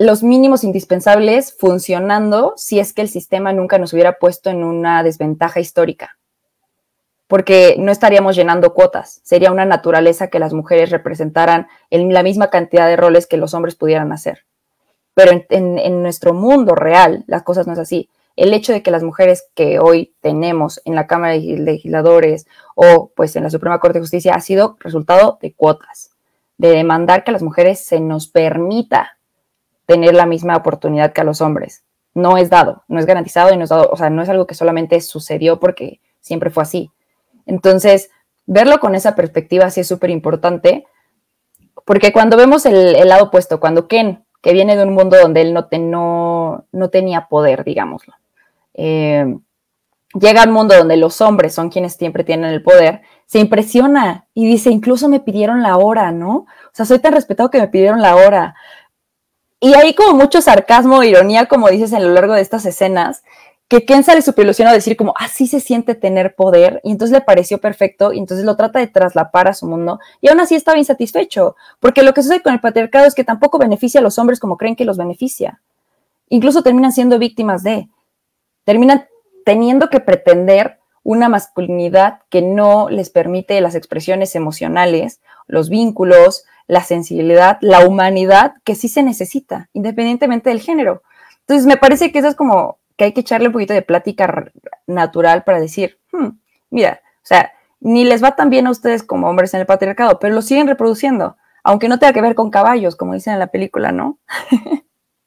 los 0.00 0.22
mínimos 0.22 0.64
indispensables 0.64 1.54
funcionando 1.58 2.54
si 2.56 2.80
es 2.80 2.94
que 2.94 3.02
el 3.02 3.10
sistema 3.10 3.52
nunca 3.52 3.76
nos 3.76 3.92
hubiera 3.92 4.14
puesto 4.18 4.48
en 4.48 4.64
una 4.64 5.02
desventaja 5.02 5.60
histórica. 5.60 6.16
Porque 7.26 7.76
no 7.78 7.92
estaríamos 7.92 8.34
llenando 8.34 8.72
cuotas. 8.72 9.20
Sería 9.24 9.52
una 9.52 9.66
naturaleza 9.66 10.28
que 10.28 10.38
las 10.38 10.54
mujeres 10.54 10.88
representaran 10.88 11.68
en 11.90 12.14
la 12.14 12.22
misma 12.22 12.48
cantidad 12.48 12.88
de 12.88 12.96
roles 12.96 13.26
que 13.26 13.36
los 13.36 13.52
hombres 13.52 13.76
pudieran 13.76 14.10
hacer. 14.10 14.46
Pero 15.12 15.32
en, 15.50 16.02
nuestro 16.02 16.32
mundo 16.32 16.74
real, 16.74 17.22
las 17.26 17.42
cosas 17.42 17.66
no 17.66 17.74
es 17.74 17.78
así. 17.78 18.08
El 18.36 18.54
hecho 18.54 18.72
de 18.72 18.82
que 18.82 18.90
las 18.90 19.02
mujeres 19.02 19.50
que 19.54 19.80
hoy 19.80 20.14
tenemos 20.22 20.80
en 20.86 20.94
la 20.94 21.06
Cámara 21.06 21.34
de 21.34 21.58
Legisladores 21.58 22.46
o 22.74 23.12
pues 23.14 23.36
en 23.36 23.42
la 23.42 23.50
Suprema 23.50 23.80
Corte 23.80 23.98
de 23.98 24.04
Justicia 24.04 24.34
ha 24.34 24.40
sido 24.40 24.78
resultado 24.80 25.38
de 25.42 25.52
cuotas, 25.52 26.12
de 26.56 26.70
demandar 26.70 27.22
que 27.22 27.32
a 27.32 27.34
las 27.34 27.42
mujeres 27.42 27.84
se 27.84 28.00
nos 28.00 28.28
permita 28.28 29.18
tener 29.90 30.14
la 30.14 30.24
misma 30.24 30.56
oportunidad 30.56 31.12
que 31.12 31.20
a 31.20 31.24
los 31.24 31.40
hombres. 31.40 31.82
No 32.14 32.38
es 32.38 32.48
dado, 32.48 32.84
no 32.86 33.00
es 33.00 33.06
garantizado 33.06 33.52
y 33.52 33.56
no 33.56 33.64
es 33.64 33.70
dado, 33.70 33.88
o 33.90 33.96
sea, 33.96 34.08
no 34.08 34.22
es 34.22 34.28
algo 34.28 34.46
que 34.46 34.54
solamente 34.54 35.00
sucedió 35.00 35.58
porque 35.58 36.00
siempre 36.20 36.50
fue 36.50 36.62
así. 36.62 36.92
Entonces, 37.44 38.10
verlo 38.46 38.78
con 38.78 38.94
esa 38.94 39.16
perspectiva 39.16 39.68
sí 39.68 39.80
es 39.80 39.88
súper 39.88 40.10
importante, 40.10 40.86
porque 41.84 42.12
cuando 42.12 42.36
vemos 42.36 42.66
el, 42.66 43.08
lado 43.08 43.24
opuesto, 43.24 43.58
cuando 43.58 43.88
Ken, 43.88 44.24
que 44.40 44.52
viene 44.52 44.76
de 44.76 44.84
un 44.84 44.94
mundo 44.94 45.16
donde 45.20 45.40
él 45.40 45.52
no, 45.52 45.66
no, 45.72 46.64
no 46.70 46.88
tenía 46.90 47.26
poder, 47.26 47.64
digámoslo, 47.64 48.14
eh, 48.74 49.36
llega 50.14 50.42
al 50.42 50.50
mundo 50.50 50.76
donde 50.76 50.96
los 50.96 51.20
hombres 51.20 51.52
son 51.52 51.68
quienes 51.68 51.94
siempre 51.94 52.22
tienen 52.22 52.52
el 52.52 52.62
poder, 52.62 53.02
se 53.26 53.40
impresiona 53.40 54.26
y 54.34 54.46
dice, 54.46 54.70
incluso 54.70 55.08
me 55.08 55.20
pidieron 55.20 55.62
la 55.62 55.76
hora, 55.76 56.12
¿no? 56.12 56.34
O 56.36 56.72
sea, 56.72 56.84
soy 56.84 56.98
tan 56.98 57.12
respetado 57.12 57.50
que 57.50 57.60
me 57.60 57.68
pidieron 57.68 58.02
la 58.02 58.16
hora. 58.16 58.54
Y 59.60 59.74
hay 59.74 59.94
como 59.94 60.16
mucho 60.16 60.40
sarcasmo, 60.40 61.02
ironía, 61.02 61.46
como 61.46 61.68
dices, 61.68 61.92
en 61.92 62.02
lo 62.02 62.14
largo 62.14 62.32
de 62.32 62.40
estas 62.40 62.64
escenas, 62.64 63.22
que 63.68 63.84
Ken 63.84 64.02
sale 64.02 64.22
super 64.22 64.44
ilusionado 64.44 64.74
a 64.74 64.78
decir 64.78 64.96
como, 64.96 65.14
así 65.16 65.46
se 65.46 65.60
siente 65.60 65.94
tener 65.94 66.34
poder, 66.34 66.80
y 66.82 66.90
entonces 66.90 67.12
le 67.12 67.20
pareció 67.20 67.58
perfecto, 67.58 68.12
y 68.12 68.18
entonces 68.18 68.44
lo 68.44 68.56
trata 68.56 68.78
de 68.78 68.86
traslapar 68.86 69.46
a 69.46 69.54
su 69.54 69.68
mundo, 69.68 70.00
y 70.20 70.28
aún 70.28 70.40
así 70.40 70.54
estaba 70.54 70.78
insatisfecho, 70.78 71.54
porque 71.78 72.02
lo 72.02 72.14
que 72.14 72.22
sucede 72.22 72.42
con 72.42 72.54
el 72.54 72.60
patriarcado 72.60 73.06
es 73.06 73.14
que 73.14 73.22
tampoco 73.22 73.58
beneficia 73.58 74.00
a 74.00 74.02
los 74.02 74.18
hombres 74.18 74.40
como 74.40 74.56
creen 74.56 74.74
que 74.74 74.84
los 74.84 74.96
beneficia. 74.96 75.60
Incluso 76.30 76.62
terminan 76.62 76.92
siendo 76.92 77.18
víctimas 77.18 77.62
de, 77.62 77.88
terminan 78.64 79.06
teniendo 79.44 79.88
que 79.90 80.00
pretender 80.00 80.80
una 81.02 81.28
masculinidad 81.28 82.22
que 82.28 82.42
no 82.42 82.88
les 82.88 83.10
permite 83.10 83.60
las 83.60 83.74
expresiones 83.74 84.34
emocionales, 84.34 85.20
los 85.46 85.68
vínculos, 85.68 86.44
la 86.70 86.84
sensibilidad, 86.84 87.58
la 87.62 87.84
humanidad 87.84 88.54
que 88.62 88.76
sí 88.76 88.86
se 88.86 89.02
necesita, 89.02 89.68
independientemente 89.72 90.50
del 90.50 90.60
género. 90.60 91.02
Entonces, 91.40 91.66
me 91.66 91.76
parece 91.76 92.12
que 92.12 92.20
eso 92.20 92.28
es 92.28 92.36
como 92.36 92.78
que 92.96 93.06
hay 93.06 93.12
que 93.12 93.22
echarle 93.22 93.48
un 93.48 93.52
poquito 93.52 93.74
de 93.74 93.82
plática 93.82 94.52
natural 94.86 95.42
para 95.42 95.58
decir, 95.58 95.98
hmm, 96.12 96.28
mira, 96.70 97.00
o 97.16 97.26
sea, 97.26 97.50
ni 97.80 98.04
les 98.04 98.22
va 98.22 98.36
tan 98.36 98.50
bien 98.50 98.68
a 98.68 98.70
ustedes 98.70 99.02
como 99.02 99.28
hombres 99.28 99.52
en 99.52 99.60
el 99.60 99.66
patriarcado, 99.66 100.20
pero 100.20 100.32
lo 100.32 100.42
siguen 100.42 100.68
reproduciendo, 100.68 101.36
aunque 101.64 101.88
no 101.88 101.98
tenga 101.98 102.12
que 102.12 102.22
ver 102.22 102.36
con 102.36 102.50
caballos, 102.50 102.94
como 102.94 103.14
dicen 103.14 103.32
en 103.32 103.40
la 103.40 103.48
película, 103.48 103.90
¿no? 103.90 104.20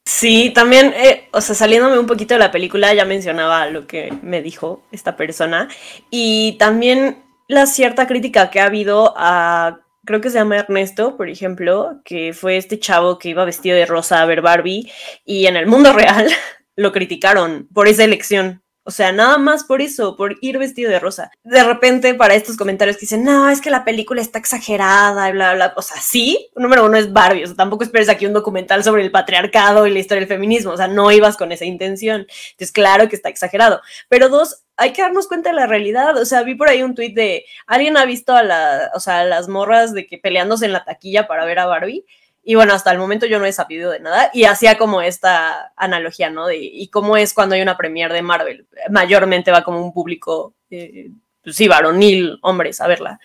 Sí, 0.06 0.50
también, 0.54 0.94
eh, 0.96 1.28
o 1.32 1.42
sea, 1.42 1.54
saliéndome 1.54 1.98
un 1.98 2.06
poquito 2.06 2.34
de 2.34 2.40
la 2.40 2.50
película, 2.50 2.94
ya 2.94 3.04
mencionaba 3.04 3.66
lo 3.66 3.86
que 3.86 4.12
me 4.22 4.40
dijo 4.40 4.82
esta 4.92 5.16
persona 5.16 5.68
y 6.10 6.56
también 6.58 7.22
la 7.48 7.66
cierta 7.66 8.06
crítica 8.06 8.50
que 8.50 8.60
ha 8.60 8.66
habido 8.66 9.14
a 9.16 9.83
creo 10.04 10.20
que 10.20 10.30
se 10.30 10.38
llama 10.38 10.58
Ernesto, 10.58 11.16
por 11.16 11.28
ejemplo, 11.28 12.00
que 12.04 12.32
fue 12.32 12.56
este 12.56 12.78
chavo 12.78 13.18
que 13.18 13.30
iba 13.30 13.44
vestido 13.44 13.76
de 13.76 13.86
rosa 13.86 14.22
a 14.22 14.26
ver 14.26 14.42
Barbie 14.42 14.90
y 15.24 15.46
en 15.46 15.56
el 15.56 15.66
mundo 15.66 15.92
real 15.94 16.28
lo 16.76 16.92
criticaron 16.92 17.68
por 17.72 17.88
esa 17.88 18.04
elección 18.04 18.62
O 18.86 18.90
sea, 18.90 19.12
nada 19.12 19.38
más 19.38 19.64
por 19.64 19.80
eso, 19.80 20.14
por 20.16 20.36
ir 20.42 20.58
vestido 20.58 20.90
de 20.90 20.98
rosa. 20.98 21.30
De 21.42 21.64
repente, 21.64 22.14
para 22.14 22.34
estos 22.34 22.56
comentarios 22.56 22.96
que 22.96 23.02
dicen, 23.02 23.24
no, 23.24 23.48
es 23.48 23.62
que 23.62 23.70
la 23.70 23.84
película 23.84 24.20
está 24.20 24.38
exagerada 24.38 25.28
y 25.30 25.32
bla, 25.32 25.54
bla, 25.54 25.72
O 25.76 25.82
sea, 25.82 25.98
sí, 26.00 26.50
número 26.54 26.84
uno 26.84 26.98
es 26.98 27.10
Barbie. 27.10 27.44
O 27.44 27.46
sea, 27.46 27.56
tampoco 27.56 27.84
esperes 27.84 28.10
aquí 28.10 28.26
un 28.26 28.34
documental 28.34 28.84
sobre 28.84 29.02
el 29.02 29.10
patriarcado 29.10 29.86
y 29.86 29.92
la 29.92 30.00
historia 30.00 30.20
del 30.20 30.28
feminismo. 30.28 30.72
O 30.72 30.76
sea, 30.76 30.88
no 30.88 31.10
ibas 31.10 31.38
con 31.38 31.50
esa 31.52 31.64
intención. 31.64 32.26
Entonces, 32.50 32.72
claro 32.72 33.08
que 33.08 33.16
está 33.16 33.30
exagerado. 33.30 33.80
Pero 34.08 34.28
dos, 34.28 34.63
hay 34.76 34.92
que 34.92 35.02
darnos 35.02 35.28
cuenta 35.28 35.50
de 35.50 35.56
la 35.56 35.66
realidad. 35.66 36.16
O 36.16 36.24
sea, 36.24 36.42
vi 36.42 36.54
por 36.54 36.68
ahí 36.68 36.82
un 36.82 36.94
tuit 36.94 37.14
de 37.14 37.44
alguien 37.66 37.96
ha 37.96 38.04
visto 38.04 38.34
a, 38.34 38.42
la, 38.42 38.90
o 38.94 39.00
sea, 39.00 39.24
las 39.24 39.48
morras 39.48 39.92
de 39.92 40.06
que 40.06 40.18
peleándose 40.18 40.66
en 40.66 40.72
la 40.72 40.84
taquilla 40.84 41.26
para 41.26 41.44
ver 41.44 41.58
a 41.58 41.66
Barbie. 41.66 42.04
Y 42.46 42.56
bueno, 42.56 42.74
hasta 42.74 42.92
el 42.92 42.98
momento 42.98 43.24
yo 43.24 43.38
no 43.38 43.46
he 43.46 43.52
sabido 43.52 43.90
de 43.90 44.00
nada 44.00 44.30
y 44.34 44.44
hacía 44.44 44.76
como 44.76 45.00
esta 45.00 45.72
analogía, 45.76 46.28
¿no? 46.28 46.52
Y 46.52 46.88
cómo 46.88 47.16
es 47.16 47.32
cuando 47.32 47.54
hay 47.54 47.62
una 47.62 47.78
premiere 47.78 48.12
de 48.12 48.20
Marvel. 48.20 48.66
Mayormente 48.90 49.50
va 49.50 49.64
como 49.64 49.82
un 49.82 49.94
público, 49.94 50.54
eh, 50.68 51.10
pues 51.42 51.56
sí, 51.56 51.68
varonil, 51.68 52.38
hombres, 52.42 52.82
a 52.82 52.86
verla. 52.86 53.18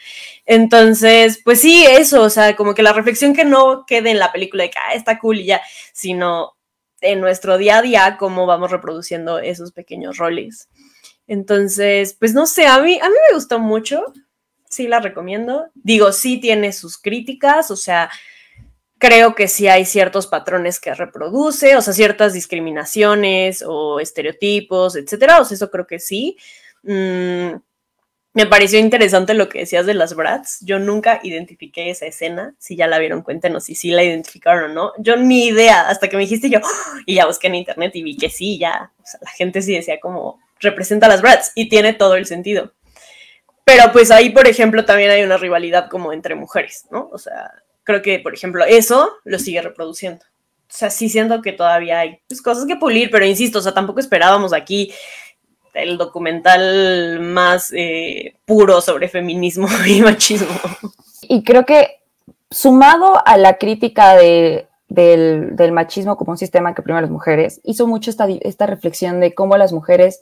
Entonces, 0.45 1.41
pues 1.43 1.59
sí, 1.59 1.85
eso, 1.85 2.21
o 2.23 2.29
sea, 2.29 2.55
como 2.55 2.73
que 2.73 2.81
la 2.81 2.93
reflexión 2.93 3.33
que 3.33 3.43
no 3.43 3.85
quede 3.85 4.11
en 4.11 4.19
la 4.19 4.31
película 4.31 4.63
de 4.63 4.69
que, 4.69 4.79
ah, 4.79 4.93
está 4.93 5.19
cool 5.19 5.39
y 5.39 5.45
ya, 5.47 5.61
sino 5.91 6.55
en 7.01 7.19
nuestro 7.19 7.57
día 7.57 7.79
a 7.79 7.81
día, 7.81 8.17
cómo 8.17 8.45
vamos 8.45 8.71
reproduciendo 8.71 9.39
esos 9.39 9.73
pequeños 9.73 10.17
roles. 10.17 10.69
Entonces, 11.29 12.15
pues 12.15 12.33
no 12.33 12.47
sé, 12.47 12.65
a 12.65 12.81
mí, 12.81 12.99
a 12.99 13.07
mí 13.07 13.15
me 13.29 13.35
gustó 13.35 13.59
mucho, 13.59 14.03
sí 14.67 14.87
la 14.87 14.99
recomiendo. 14.99 15.67
Digo, 15.75 16.11
sí 16.11 16.39
tiene 16.39 16.73
sus 16.73 16.97
críticas, 16.97 17.69
o 17.69 17.75
sea, 17.75 18.09
creo 18.97 19.35
que 19.35 19.47
sí 19.47 19.67
hay 19.67 19.85
ciertos 19.85 20.25
patrones 20.25 20.79
que 20.79 20.91
reproduce, 20.95 21.77
o 21.77 21.81
sea, 21.83 21.93
ciertas 21.93 22.33
discriminaciones 22.33 23.63
o 23.65 23.99
estereotipos, 23.99 24.95
etcétera. 24.95 25.39
O 25.39 25.45
sea, 25.45 25.53
eso 25.53 25.69
creo 25.69 25.85
que 25.85 25.99
sí. 25.99 26.35
Mm, 26.81 27.57
me 28.33 28.45
pareció 28.47 28.79
interesante 28.79 29.35
lo 29.35 29.49
que 29.49 29.59
decías 29.59 29.85
de 29.85 29.93
las 29.93 30.15
Brats. 30.15 30.59
Yo 30.61 30.79
nunca 30.79 31.19
identifiqué 31.21 31.91
esa 31.91 32.07
escena. 32.07 32.55
Si 32.57 32.75
ya 32.75 32.87
la 32.87 32.97
vieron, 32.97 33.21
cuéntenos 33.21 33.65
si 33.65 33.75
sí 33.75 33.91
la 33.91 34.03
identificaron 34.03 34.71
o 34.71 34.73
no. 34.73 34.93
Yo 34.97 35.15
ni 35.15 35.47
idea, 35.47 35.89
hasta 35.89 36.09
que 36.09 36.17
me 36.17 36.23
dijiste 36.23 36.49
yo, 36.49 36.57
¡ah! 36.63 36.99
y 37.05 37.15
ya 37.15 37.27
busqué 37.27 37.47
en 37.47 37.55
internet 37.55 37.95
y 37.95 38.01
vi 38.01 38.17
que 38.17 38.31
sí, 38.31 38.57
ya. 38.57 38.91
O 38.97 39.05
sea, 39.05 39.19
la 39.21 39.29
gente 39.29 39.61
sí 39.61 39.75
decía 39.75 39.99
como, 39.99 40.39
representa 40.59 41.05
a 41.05 41.09
las 41.09 41.21
Brats 41.21 41.51
y 41.55 41.69
tiene 41.69 41.93
todo 41.93 42.15
el 42.15 42.25
sentido. 42.25 42.73
Pero 43.65 43.91
pues 43.91 44.09
ahí, 44.11 44.31
por 44.31 44.47
ejemplo, 44.47 44.83
también 44.85 45.11
hay 45.11 45.23
una 45.23 45.37
rivalidad 45.37 45.89
como 45.89 46.11
entre 46.11 46.35
mujeres, 46.35 46.87
¿no? 46.89 47.09
O 47.11 47.17
sea, 47.17 47.51
creo 47.83 48.01
que, 48.01 48.19
por 48.19 48.33
ejemplo, 48.33 48.65
eso 48.65 49.11
lo 49.23 49.37
sigue 49.37 49.61
reproduciendo. 49.61 50.23
O 50.23 50.71
sea, 50.71 50.89
sí 50.89 51.09
siento 51.09 51.41
que 51.41 51.51
todavía 51.51 51.99
hay 51.99 52.19
pues, 52.27 52.41
cosas 52.41 52.65
que 52.65 52.75
pulir, 52.75 53.09
pero 53.11 53.25
insisto, 53.25 53.59
o 53.59 53.61
sea, 53.61 53.73
tampoco 53.73 53.99
esperábamos 53.99 54.53
aquí 54.53 54.91
el 55.73 55.97
documental 55.97 57.19
más 57.19 57.71
eh, 57.75 58.35
puro 58.45 58.81
sobre 58.81 59.07
feminismo 59.07 59.67
y 59.87 60.01
machismo. 60.01 60.47
Y 61.23 61.43
creo 61.43 61.65
que 61.65 61.99
sumado 62.51 63.21
a 63.25 63.37
la 63.37 63.57
crítica 63.57 64.15
de, 64.15 64.67
del, 64.87 65.55
del, 65.55 65.71
machismo 65.71 66.17
como 66.17 66.31
un 66.31 66.37
sistema 66.37 66.73
que 66.73 66.81
oprime 66.81 66.99
a 66.99 67.01
las 67.03 67.11
mujeres, 67.11 67.61
hizo 67.63 67.87
mucho 67.87 68.09
esta, 68.09 68.27
esta 68.41 68.65
reflexión 68.65 69.19
de 69.19 69.33
cómo 69.33 69.57
las 69.57 69.73
mujeres 69.73 70.21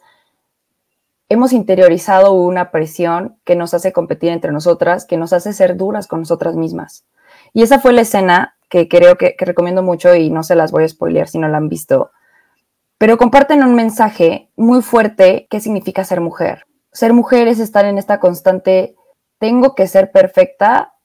hemos 1.29 1.53
interiorizado 1.53 2.33
una 2.33 2.71
presión 2.71 3.37
que 3.43 3.55
nos 3.55 3.73
hace 3.73 3.91
competir 3.91 4.29
entre 4.29 4.51
nosotras, 4.51 5.05
que 5.05 5.17
nos 5.17 5.33
hace 5.33 5.53
ser 5.53 5.75
duras 5.75 6.07
con 6.07 6.19
nosotras 6.19 6.55
mismas. 6.55 7.05
Y 7.53 7.63
esa 7.63 7.79
fue 7.79 7.93
la 7.93 8.01
escena 8.01 8.55
que 8.69 8.87
creo 8.87 9.17
que, 9.17 9.35
recomiendo 9.37 9.83
mucho 9.83 10.15
y 10.15 10.29
no 10.29 10.43
se 10.43 10.55
las 10.55 10.71
voy 10.71 10.83
a 10.83 10.89
spoilear 10.89 11.27
si 11.27 11.39
no 11.39 11.47
la 11.47 11.57
han 11.57 11.69
visto. 11.69 12.11
Pero 12.97 13.17
comparten 13.17 13.63
un 13.63 13.75
mensaje 13.75 14.49
muy 14.55 14.81
fuerte 14.81 15.47
que 15.49 15.59
significa 15.59 16.03
ser 16.03 16.21
mujer. 16.21 16.65
Ser 16.91 17.13
mujer 17.13 17.47
es 17.47 17.59
estar 17.59 17.85
en 17.85 17.97
esta 17.97 18.19
constante, 18.19 18.95
tengo 19.39 19.75
que 19.75 19.87
ser 19.87 20.11
perfecta, 20.11 20.95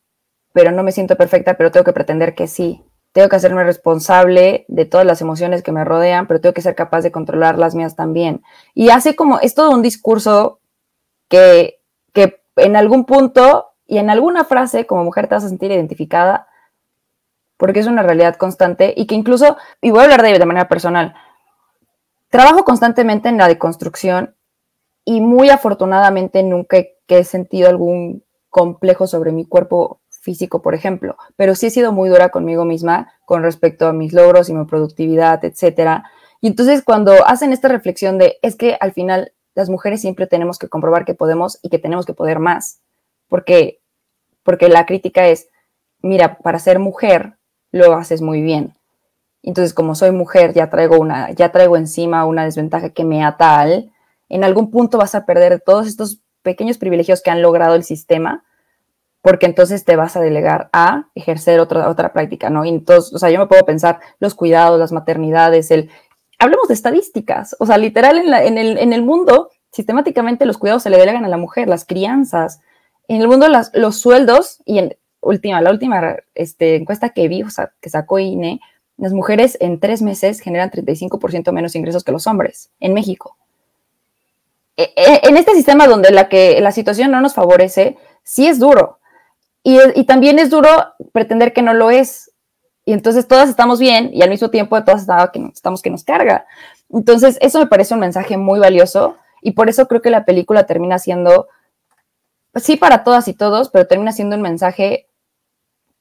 pero 0.53 0.71
no 0.71 0.83
me 0.83 0.93
siento 0.93 1.17
perfecta, 1.17 1.55
pero 1.55 1.71
tengo 1.71 1.85
que 1.85 1.93
pretender 1.93 2.35
que 2.35 2.47
sí. 2.47 2.83
Tengo 3.13 3.29
que 3.29 3.37
hacerme 3.37 3.65
responsable 3.65 4.65
de 4.69 4.85
todas 4.87 5.07
las 5.07 5.21
emociones 5.21 5.63
que 5.63 5.73
me 5.73 5.85
rodean, 5.85 6.27
pero 6.27 6.41
tengo 6.41 6.55
que 6.55 6.63
ser 6.63 6.75
capaz 6.75 7.03
de 7.03 7.13
controlar 7.13 7.59
las 7.59 7.75
mías 7.75 7.95
también. 7.95 8.43
Y 8.75 8.91
hace 8.91 9.15
como, 9.15 9.39
es 9.41 9.55
todo 9.55 9.71
un 9.71 9.83
discurso 9.83 10.61
que, 11.29 11.81
que 12.13 12.43
en 12.57 12.77
algún 12.77 13.05
punto 13.05 13.73
y 13.87 13.99
en 13.99 14.11
alguna 14.11 14.45
frase 14.45 14.87
como 14.87 15.05
mujer 15.05 15.29
te 15.29 15.35
vas 15.35 15.45
a 15.45 15.49
sentir 15.49 15.71
identificada 15.71 16.49
porque 17.63 17.79
es 17.79 17.87
una 17.87 18.03
realidad 18.03 18.35
constante 18.35 18.93
y 18.97 19.07
que 19.07 19.15
incluso, 19.15 19.57
y 19.81 19.93
voy 19.93 20.01
a 20.01 20.03
hablar 20.05 20.23
de 20.23 20.31
ello 20.31 20.41
de 20.41 20.47
manera 20.47 20.69
personal, 20.69 21.15
trabajo 22.29 22.65
constantemente 22.65 23.29
en 23.29 23.37
la 23.37 23.47
deconstrucción 23.47 24.35
y 25.05 25.21
muy 25.21 25.49
afortunadamente 25.49 26.43
nunca 26.43 26.79
he, 27.07 27.25
sentido 27.25 27.69
algún 27.69 28.25
complejo 28.51 29.07
sobre 29.07 29.31
mi 29.31 29.45
cuerpo 29.45 30.01
físico, 30.23 30.63
por 30.63 30.75
ejemplo, 30.75 31.17
pero 31.37 31.55
sí 31.55 31.67
he 31.67 31.71
sido 31.71 31.93
muy 31.93 32.09
dura 32.09 32.31
conmigo 32.31 32.65
misma 32.65 33.13
con 33.27 33.43
respecto 33.43 33.89
a 33.89 33.93
mis 33.93 34.13
logros 34.13 34.49
y 34.49 34.55
mi 34.55 34.65
productividad, 34.65 35.45
etcétera. 35.45 36.05
Y 36.41 36.47
entonces 36.47 36.83
cuando 36.83 37.13
hacen 37.27 37.53
esta 37.53 37.69
reflexión 37.69 38.19
de 38.19 38.39
es 38.41 38.57
que 38.57 38.77
al 38.81 38.93
final 38.93 39.33
las 39.55 39.69
mujeres 39.69 40.01
siempre 40.01 40.27
tenemos 40.27 40.59
que 40.59 40.69
comprobar 40.69 41.05
que 41.05 41.15
podemos 41.15 41.59
y 41.63 41.69
que 41.69 41.79
tenemos 41.79 42.07
que 42.07 42.15
poder 42.15 42.39
más, 42.39 42.81
porque 43.29 43.81
porque 44.43 44.69
la 44.69 44.87
crítica 44.87 45.29
es, 45.29 45.49
mira, 46.01 46.39
para 46.39 46.59
ser 46.59 46.79
mujer 46.79 47.37
lo 47.71 47.95
haces 47.95 48.23
muy 48.23 48.43
bien. 48.43 48.75
Entonces, 49.43 49.75
como 49.75 49.95
soy 49.95 50.13
mujer, 50.13 50.53
ya 50.53 50.71
traigo 50.71 50.99
una, 50.99 51.31
ya 51.33 51.51
traigo 51.51 51.77
encima 51.77 52.27
una 52.27 52.45
desventaja 52.45 52.91
que 52.91 53.05
me 53.05 53.25
ata 53.25 53.61
al, 53.61 53.93
en 54.29 54.45
algún 54.45 54.71
punto 54.71 54.99
vas 54.99 55.15
a 55.15 55.27
perder 55.27 55.61
todos 55.61 55.87
estos 55.87 56.21
pequeños 56.43 56.79
privilegios 56.79 57.23
que 57.23 57.31
han 57.31 57.43
logrado 57.43 57.75
el 57.75 57.85
sistema, 57.85 58.45
porque 59.23 59.47
entonces 59.47 59.85
te 59.85 59.97
vas 59.97 60.17
a 60.17 60.21
delegar 60.21 60.69
a 60.73 61.09
ejercer 61.15 61.61
otra, 61.61 61.89
otra 61.89 62.13
práctica, 62.13 62.51
¿no? 62.51 62.65
Y 62.65 62.69
entonces, 62.69 63.15
o 63.15 63.19
sea, 63.19 63.31
yo 63.31 63.39
me 63.39 63.47
puedo 63.47 63.65
pensar 63.65 64.01
los 64.19 64.35
cuidados, 64.35 64.79
las 64.79 64.93
maternidades, 64.93 65.71
el... 65.71 65.91
Hablemos 66.39 66.67
de 66.67 66.75
estadísticas, 66.75 67.55
o 67.61 67.67
sea, 67.67 67.79
literal 67.79 68.19
en, 68.19 68.35
en, 68.35 68.59
el, 68.59 68.77
en 68.77 68.93
el 68.93 69.03
mundo, 69.03 69.51
sistemáticamente 69.71 70.45
los 70.45 70.59
cuidados 70.59 70.83
se 70.83 70.91
le 70.91 70.99
delegan 70.99 71.25
a 71.25 71.29
la 71.29 71.37
mujer, 71.37 71.69
las 71.69 71.85
crianzas, 71.85 72.61
en 73.07 73.21
el 73.21 73.29
mundo 73.29 73.47
los 73.75 73.97
sueldos, 73.97 74.61
y 74.65 74.79
en 74.79 74.97
última, 75.21 75.61
la 75.61 75.71
última 75.71 76.17
este, 76.35 76.77
encuesta 76.77 77.11
que 77.11 77.29
vi, 77.29 77.45
o 77.45 77.51
sea, 77.51 77.73
que 77.81 77.91
sacó 77.91 78.19
INE, 78.19 78.61
las 78.97 79.13
mujeres 79.13 79.57
en 79.61 79.81
tres 79.81 80.03
meses 80.03 80.41
generan 80.41 80.71
35% 80.71 81.53
menos 81.53 81.75
ingresos 81.75 82.05
que 82.05 82.13
los 82.13 82.27
hombres 82.27 82.71
en 82.81 82.93
México. 82.93 83.37
E, 84.77 84.93
e, 84.97 85.21
en 85.29 85.37
este 85.37 85.55
sistema 85.55 85.87
donde 85.87 86.11
la, 86.11 86.29
que, 86.29 86.61
la 86.61 86.73
situación 86.73 87.11
no 87.11 87.21
nos 87.21 87.35
favorece, 87.35 87.97
sí 88.23 88.47
es 88.47 88.59
duro. 88.59 88.99
Y, 89.63 89.79
y, 89.95 90.05
también 90.05 90.39
es 90.39 90.51
duro 90.51 90.69
pretender 91.13 91.53
que 91.53 91.63
no 91.63 91.73
lo 91.73 91.91
es. 91.91 92.33
Y 92.85 92.93
entonces 92.93 93.29
todas 93.29 93.49
estamos 93.49 93.79
bien 93.79 94.11
y 94.13 94.23
al 94.23 94.31
mismo 94.31 94.51
tiempo 94.51 94.83
todas 94.83 95.07
estamos 95.55 95.83
que 95.83 95.91
nos 95.91 96.05
carga. 96.05 96.47
Entonces 96.91 97.39
eso 97.41 97.59
me 97.61 97.67
parece 97.67 97.95
un 97.95 98.01
mensaje 98.01 98.37
muy 98.37 98.59
valioso 98.59 99.17
y 99.41 99.53
por 99.53 99.69
eso 99.69 99.87
creo 99.87 100.03
que 100.03 100.11
la 100.11 100.25
película 100.25 100.67
termina 100.67 100.99
siendo 100.99 101.49
sí 102.57 102.77
para 102.77 103.05
todas 103.05 103.29
y 103.29 103.35
todos, 103.35 103.71
pero 103.71 103.87
termina 103.87 104.13
siendo 104.13 104.37
un 104.37 104.43
mensaje 104.43 105.09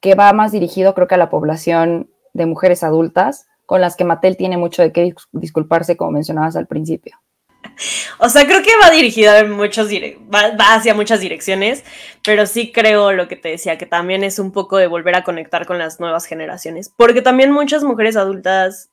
que 0.00 0.14
va 0.14 0.32
más 0.32 0.52
dirigido 0.52 0.94
creo 0.94 1.06
que 1.06 1.14
a 1.14 1.18
la 1.18 1.30
población 1.30 2.10
de 2.34 2.46
mujeres 2.46 2.82
adultas, 2.82 3.46
con 3.66 3.80
las 3.80 3.96
que 3.96 4.04
Mattel 4.04 4.36
tiene 4.36 4.56
mucho 4.56 4.82
de 4.82 4.92
qué 4.92 5.14
disculparse, 5.32 5.96
como 5.96 6.10
mencionabas 6.10 6.56
al 6.56 6.66
principio. 6.66 7.16
O 8.18 8.28
sea, 8.28 8.46
creo 8.46 8.62
que 8.62 8.70
va 8.80 8.90
dirigido 8.90 9.32
a 9.32 9.42
muchos 9.44 9.88
va, 9.88 10.54
va, 10.54 10.74
hacia 10.74 10.94
muchas 10.94 11.20
direcciones, 11.20 11.84
pero 12.24 12.46
sí 12.46 12.70
creo 12.70 13.12
lo 13.12 13.26
que 13.26 13.36
te 13.36 13.48
decía, 13.48 13.78
que 13.78 13.86
también 13.86 14.22
es 14.22 14.38
un 14.38 14.52
poco 14.52 14.76
de 14.76 14.86
volver 14.86 15.16
a 15.16 15.24
conectar 15.24 15.66
con 15.66 15.78
las 15.78 15.98
nuevas 15.98 16.26
generaciones, 16.26 16.92
porque 16.96 17.22
también 17.22 17.50
muchas 17.50 17.82
mujeres 17.82 18.16
adultas 18.16 18.90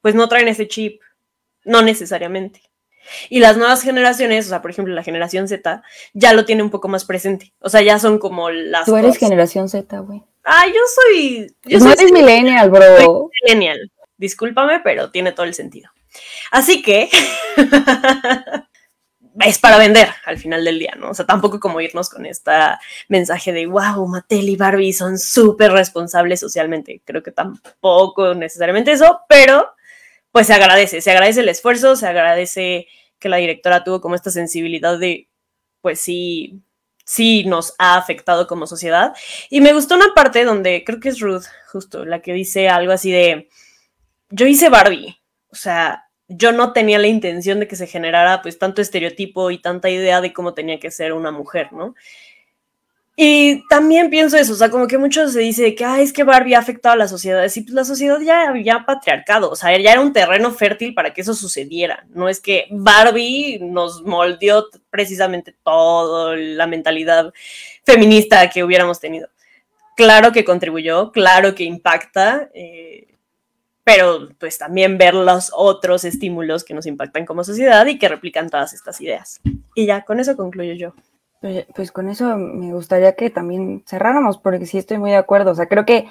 pues 0.00 0.14
no 0.14 0.28
traen 0.28 0.48
ese 0.48 0.66
chip, 0.66 1.00
no 1.64 1.82
necesariamente. 1.82 2.62
Y 3.28 3.40
las 3.40 3.56
nuevas 3.56 3.82
generaciones, 3.82 4.46
o 4.46 4.48
sea, 4.50 4.62
por 4.62 4.70
ejemplo, 4.70 4.94
la 4.94 5.02
generación 5.02 5.48
Z, 5.48 5.82
ya 6.12 6.32
lo 6.32 6.44
tiene 6.44 6.62
un 6.62 6.70
poco 6.70 6.88
más 6.88 7.04
presente. 7.04 7.52
O 7.60 7.68
sea, 7.68 7.82
ya 7.82 7.98
son 7.98 8.18
como 8.18 8.50
las. 8.50 8.86
Tú 8.86 8.96
eres 8.96 9.16
generación 9.16 9.68
Z, 9.68 9.98
güey. 10.00 10.22
Ah, 10.44 10.66
yo 10.66 10.80
soy. 10.94 11.54
Yo 11.64 11.78
no 11.80 11.92
eres 11.92 12.12
millennial, 12.12 12.70
bro. 12.70 13.30
millennial. 13.42 13.90
Discúlpame, 14.16 14.80
pero 14.80 15.10
tiene 15.10 15.32
todo 15.32 15.46
el 15.46 15.54
sentido. 15.54 15.90
Así 16.50 16.82
que. 16.82 17.08
es 19.40 19.58
para 19.58 19.78
vender 19.78 20.08
al 20.24 20.38
final 20.38 20.64
del 20.64 20.78
día, 20.78 20.94
¿no? 20.98 21.10
O 21.10 21.14
sea, 21.14 21.24
tampoco 21.24 21.60
como 21.60 21.80
irnos 21.80 22.10
con 22.10 22.26
este 22.26 22.52
mensaje 23.08 23.52
de, 23.52 23.66
wow, 23.66 24.06
Mattel 24.06 24.48
y 24.48 24.56
Barbie 24.56 24.92
son 24.92 25.18
súper 25.18 25.72
responsables 25.72 26.40
socialmente. 26.40 27.02
Creo 27.04 27.22
que 27.22 27.32
tampoco 27.32 28.34
necesariamente 28.34 28.92
eso, 28.92 29.20
pero 29.28 29.72
pues 30.32 30.46
se 30.46 30.54
agradece, 30.54 31.00
se 31.00 31.10
agradece 31.10 31.40
el 31.40 31.48
esfuerzo, 31.48 31.96
se 31.96 32.06
agradece 32.06 32.86
que 33.18 33.28
la 33.28 33.38
directora 33.38 33.84
tuvo 33.84 34.00
como 34.00 34.14
esta 34.14 34.30
sensibilidad 34.30 34.98
de, 34.98 35.28
pues 35.80 36.00
sí, 36.00 36.62
sí 37.04 37.44
nos 37.44 37.74
ha 37.78 37.96
afectado 37.96 38.46
como 38.46 38.66
sociedad. 38.66 39.14
Y 39.48 39.60
me 39.60 39.72
gustó 39.72 39.96
una 39.96 40.14
parte 40.14 40.44
donde 40.44 40.84
creo 40.84 41.00
que 41.00 41.10
es 41.10 41.20
Ruth, 41.20 41.44
justo, 41.72 42.04
la 42.04 42.20
que 42.20 42.32
dice 42.32 42.68
algo 42.68 42.92
así 42.92 43.10
de, 43.10 43.48
yo 44.30 44.46
hice 44.46 44.68
Barbie, 44.68 45.19
o 45.52 45.56
sea, 45.56 46.04
yo 46.28 46.52
no 46.52 46.72
tenía 46.72 46.98
la 46.98 47.08
intención 47.08 47.60
de 47.60 47.68
que 47.68 47.76
se 47.76 47.86
generara 47.86 48.40
pues 48.42 48.58
tanto 48.58 48.80
estereotipo 48.80 49.50
y 49.50 49.58
tanta 49.58 49.90
idea 49.90 50.20
de 50.20 50.32
cómo 50.32 50.54
tenía 50.54 50.78
que 50.78 50.90
ser 50.90 51.12
una 51.12 51.32
mujer, 51.32 51.72
¿no? 51.72 51.94
Y 53.22 53.68
también 53.68 54.08
pienso 54.08 54.38
eso, 54.38 54.54
o 54.54 54.56
sea, 54.56 54.70
como 54.70 54.86
que 54.86 54.96
mucho 54.96 55.28
se 55.28 55.40
dice 55.40 55.74
que, 55.74 55.84
es 56.00 56.10
que 56.10 56.24
Barbie 56.24 56.54
ha 56.54 56.58
afectado 56.58 56.94
a 56.94 56.96
la 56.96 57.06
sociedad. 57.06 57.46
Sí, 57.48 57.60
pues 57.60 57.74
la 57.74 57.84
sociedad 57.84 58.18
ya 58.20 58.48
había 58.48 58.86
patriarcado, 58.86 59.50
o 59.50 59.56
sea, 59.56 59.76
ya 59.76 59.92
era 59.92 60.00
un 60.00 60.14
terreno 60.14 60.52
fértil 60.52 60.94
para 60.94 61.12
que 61.12 61.20
eso 61.20 61.34
sucediera. 61.34 62.06
No 62.14 62.30
es 62.30 62.40
que 62.40 62.66
Barbie 62.70 63.58
nos 63.60 64.02
moldeó 64.04 64.68
precisamente 64.88 65.54
toda 65.62 66.34
la 66.34 66.66
mentalidad 66.66 67.30
feminista 67.84 68.48
que 68.48 68.64
hubiéramos 68.64 69.00
tenido. 69.00 69.28
Claro 69.96 70.32
que 70.32 70.44
contribuyó, 70.44 71.12
claro 71.12 71.54
que 71.54 71.64
impacta, 71.64 72.48
eh, 72.54 73.09
pero 73.84 74.28
pues 74.38 74.58
también 74.58 74.98
ver 74.98 75.14
los 75.14 75.50
otros 75.54 76.04
estímulos 76.04 76.64
que 76.64 76.74
nos 76.74 76.86
impactan 76.86 77.26
como 77.26 77.44
sociedad 77.44 77.86
y 77.86 77.98
que 77.98 78.08
replican 78.08 78.50
todas 78.50 78.72
estas 78.72 79.00
ideas. 79.00 79.40
Y 79.74 79.86
ya, 79.86 80.04
con 80.04 80.20
eso 80.20 80.36
concluyo 80.36 80.74
yo. 80.74 80.94
Pues, 81.40 81.66
pues, 81.74 81.90
con 81.90 82.08
eso 82.08 82.36
me 82.36 82.72
gustaría 82.74 83.14
que 83.14 83.30
también 83.30 83.82
cerráramos, 83.86 84.36
porque 84.36 84.66
sí 84.66 84.76
estoy 84.76 84.98
muy 84.98 85.10
de 85.10 85.16
acuerdo. 85.16 85.52
O 85.52 85.54
sea, 85.54 85.66
creo 85.66 85.86
que 85.86 86.06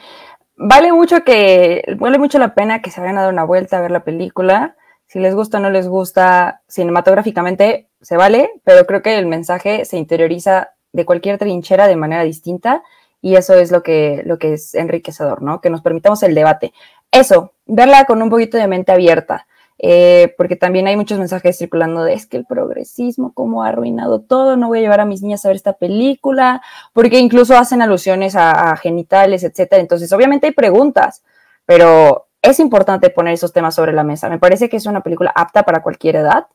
vale 0.56 0.92
mucho 0.92 1.24
que, 1.24 1.84
vale 2.00 2.18
mucho 2.18 2.40
la 2.40 2.56
pena 2.56 2.82
que 2.82 2.90
se 2.90 3.00
vayan 3.00 3.20
a 3.20 3.22
dar 3.24 3.34
una 3.34 3.44
vuelta 3.44 3.78
a 3.78 3.82
ver 3.82 3.92
la 3.92 4.04
película. 4.04 4.76
Si 5.06 5.20
les 5.20 5.36
gusta 5.36 5.58
o 5.58 5.62
no 5.62 5.70
les 5.70 5.88
gusta 5.88 6.62
cinematográficamente, 6.68 7.90
se 8.02 8.18
vale, 8.18 8.50
pero 8.64 8.86
creo 8.86 9.02
que 9.04 9.18
el 9.18 9.28
mensaje 9.28 9.86
se 9.86 9.98
interioriza 9.98 10.72
de 10.94 11.06
cualquier 11.06 11.38
trinchera 11.38 11.88
de 11.88 11.96
manera 11.96 12.24
distinta 12.24 12.84
y 13.22 13.36
eso 13.36 13.54
es 13.54 13.72
lo 13.72 13.84
que, 13.84 14.24
lo 14.26 14.38
que 14.38 14.54
es 14.54 14.76
enriquecedor, 14.76 15.42
¿no? 15.42 15.62
Que 15.62 15.70
nos 15.70 15.82
permitamos 15.82 16.24
el 16.24 16.36
debate. 16.36 16.74
Eso, 17.12 17.54
verla 17.66 18.06
con 18.06 18.22
un 18.22 18.30
poquito 18.30 18.58
de 18.58 18.68
mente 18.68 18.92
abierta. 18.92 19.48
Eh, 19.82 20.36
porque 20.38 20.58
también 20.58 20.88
hay 20.88 20.98
muchos 20.98 21.20
mensajes 21.20 21.58
circulando 21.58 22.04
de 22.04 22.14
es 22.14 22.28
que 22.28 22.36
el 22.36 22.46
progresismo, 22.46 23.34
cómo 23.34 23.64
ha 23.64 23.70
arruinado 23.70 24.20
todo, 24.20 24.58
no 24.58 24.68
voy 24.68 24.80
a 24.80 24.82
llevar 24.82 25.00
a 25.00 25.06
mis 25.06 25.22
niñas 25.22 25.46
a 25.46 25.48
ver 25.48 25.56
esta 25.56 25.72
película, 25.74 26.62
porque 26.92 27.18
incluso 27.18 27.58
hacen 27.58 27.82
alusiones 27.82 28.36
a, 28.36 28.76
genitales, 28.76 29.44
etcétera. 29.44 29.82
Entonces, 29.82 30.12
obviamente 30.12 30.48
hay 30.48 30.54
preguntas, 30.54 31.24
pero 31.66 32.28
es 32.42 32.60
importante 32.60 33.10
poner 33.10 33.34
esos 33.34 33.54
temas 33.54 33.76
sobre 33.76 33.94
la 33.94 34.04
mesa. 34.04 34.30
Me 34.30 34.40
parece 34.40 34.68
que 34.70 34.78
es 34.78 34.86
una 34.86 35.02
película 35.02 35.32
apta 35.34 35.64
para 35.64 35.82
cualquier 35.82 36.18
edad 36.18 36.48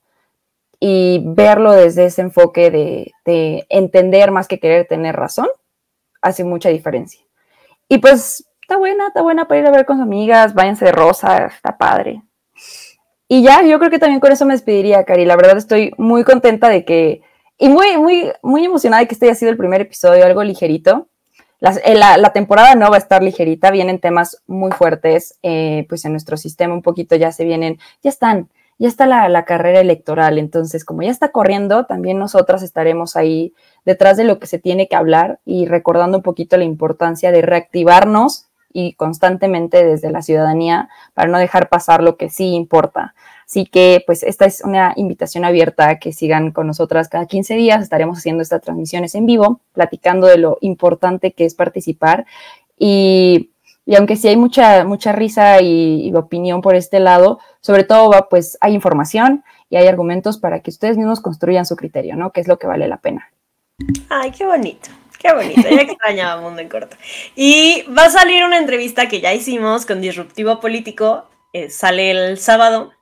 y 0.78 1.22
verlo 1.24 1.72
desde 1.72 2.06
ese 2.06 2.22
enfoque 2.22 2.70
de, 2.70 3.12
de 3.24 3.66
entender 3.70 4.32
más 4.32 4.48
que 4.48 4.60
querer 4.60 4.86
tener 4.86 5.16
razón 5.16 5.48
hace 6.24 6.42
mucha 6.42 6.70
diferencia. 6.70 7.20
Y 7.88 7.98
pues 7.98 8.44
está 8.60 8.76
buena, 8.76 9.08
está 9.08 9.22
buena 9.22 9.46
para 9.46 9.60
ir 9.60 9.66
a 9.66 9.70
ver 9.70 9.84
con 9.84 9.98
sus 9.98 10.04
amigas, 10.04 10.54
váyanse 10.54 10.86
de 10.86 10.92
rosa, 10.92 11.46
está 11.46 11.76
padre. 11.76 12.22
Y 13.28 13.42
ya, 13.42 13.62
yo 13.62 13.78
creo 13.78 13.90
que 13.90 13.98
también 13.98 14.20
con 14.20 14.32
eso 14.32 14.44
me 14.46 14.54
despediría, 14.54 15.04
Cari. 15.04 15.24
La 15.24 15.36
verdad 15.36 15.56
estoy 15.56 15.92
muy 15.98 16.24
contenta 16.24 16.68
de 16.68 16.84
que, 16.84 17.22
y 17.58 17.68
muy, 17.68 17.96
muy, 17.96 18.32
muy 18.42 18.64
emocionada 18.64 19.00
de 19.00 19.08
que 19.08 19.14
este 19.14 19.26
haya 19.26 19.34
sido 19.34 19.50
el 19.50 19.56
primer 19.56 19.80
episodio, 19.80 20.24
algo 20.24 20.42
ligerito. 20.42 21.08
Eh, 21.84 21.94
la, 21.94 22.32
temporada 22.32 22.74
no 22.74 22.90
va 22.90 22.96
a 22.96 22.98
estar 22.98 23.22
ligerita, 23.22 23.70
vienen 23.70 23.98
temas 23.98 24.42
muy 24.46 24.70
fuertes, 24.72 25.38
eh, 25.42 25.86
pues 25.88 26.04
en 26.04 26.12
nuestro 26.12 26.36
sistema 26.36 26.74
un 26.74 26.82
poquito 26.82 27.16
ya 27.16 27.32
se 27.32 27.44
vienen, 27.44 27.78
ya 28.02 28.10
están, 28.10 28.50
ya 28.78 28.88
está 28.88 29.06
la, 29.06 29.28
la, 29.28 29.44
carrera 29.44 29.80
electoral, 29.80 30.38
entonces 30.38 30.84
como 30.84 31.02
ya 31.02 31.10
está 31.10 31.30
corriendo, 31.30 31.86
también 31.86 32.18
nosotras 32.18 32.62
estaremos 32.62 33.16
ahí 33.16 33.54
detrás 33.84 34.16
de 34.16 34.24
lo 34.24 34.38
que 34.38 34.46
se 34.46 34.58
tiene 34.58 34.88
que 34.88 34.96
hablar 34.96 35.40
y 35.44 35.66
recordando 35.66 36.18
un 36.18 36.22
poquito 36.22 36.56
la 36.56 36.64
importancia 36.64 37.30
de 37.30 37.42
reactivarnos 37.42 38.46
y 38.72 38.94
constantemente 38.94 39.84
desde 39.84 40.10
la 40.10 40.20
ciudadanía 40.20 40.88
para 41.14 41.30
no 41.30 41.38
dejar 41.38 41.68
pasar 41.68 42.02
lo 42.02 42.16
que 42.16 42.28
sí 42.28 42.54
importa. 42.54 43.14
Así 43.46 43.66
que 43.66 44.02
pues 44.04 44.22
esta 44.22 44.46
es 44.46 44.62
una 44.62 44.92
invitación 44.96 45.44
abierta 45.44 45.98
que 45.98 46.12
sigan 46.12 46.50
con 46.50 46.66
nosotras 46.66 47.08
cada 47.08 47.26
15 47.26 47.54
días. 47.54 47.82
Estaremos 47.82 48.18
haciendo 48.18 48.42
estas 48.42 48.62
transmisiones 48.62 49.14
en 49.14 49.26
vivo, 49.26 49.60
platicando 49.72 50.26
de 50.26 50.38
lo 50.38 50.58
importante 50.60 51.32
que 51.32 51.44
es 51.44 51.54
participar. 51.54 52.26
Y, 52.76 53.50
aunque 53.86 54.16
sí 54.16 54.28
hay 54.28 54.36
mucha, 54.36 54.84
mucha 54.84 55.12
risa 55.12 55.60
y, 55.60 56.08
y, 56.08 56.14
opinión 56.14 56.62
por 56.62 56.74
este 56.74 57.00
lado, 57.00 57.38
sobre 57.60 57.84
todo 57.84 58.28
pues 58.30 58.56
hay 58.60 58.74
información 58.74 59.44
y 59.68 59.76
hay 59.76 59.86
argumentos 59.86 60.38
para 60.38 60.60
que 60.60 60.70
ustedes 60.70 60.96
mismos 60.96 61.20
construyan 61.20 61.66
su 61.66 61.76
criterio, 61.76 62.16
¿no? 62.16 62.32
Que 62.32 62.40
es 62.40 62.48
lo 62.48 62.58
que 62.58 62.66
vale 62.66 62.88
la 62.88 62.98
pena. 62.98 63.30
Ay, 64.08 64.30
qué 64.30 64.46
bonito. 64.46 64.90
Qué 65.24 65.32
bonito, 65.32 65.62
ya 65.62 65.80
extrañaba 65.80 66.40
Mundo 66.40 66.60
en 66.60 66.68
Corto. 66.68 66.96
Y 67.34 67.82
va 67.96 68.04
a 68.04 68.10
salir 68.10 68.44
una 68.44 68.58
entrevista 68.58 69.08
que 69.08 69.22
ya 69.22 69.32
hicimos 69.32 69.86
con 69.86 70.02
Disruptivo 70.02 70.60
Político, 70.60 71.24
eh, 71.54 71.70
sale 71.70 72.10
el 72.10 72.38
sábado. 72.38 72.92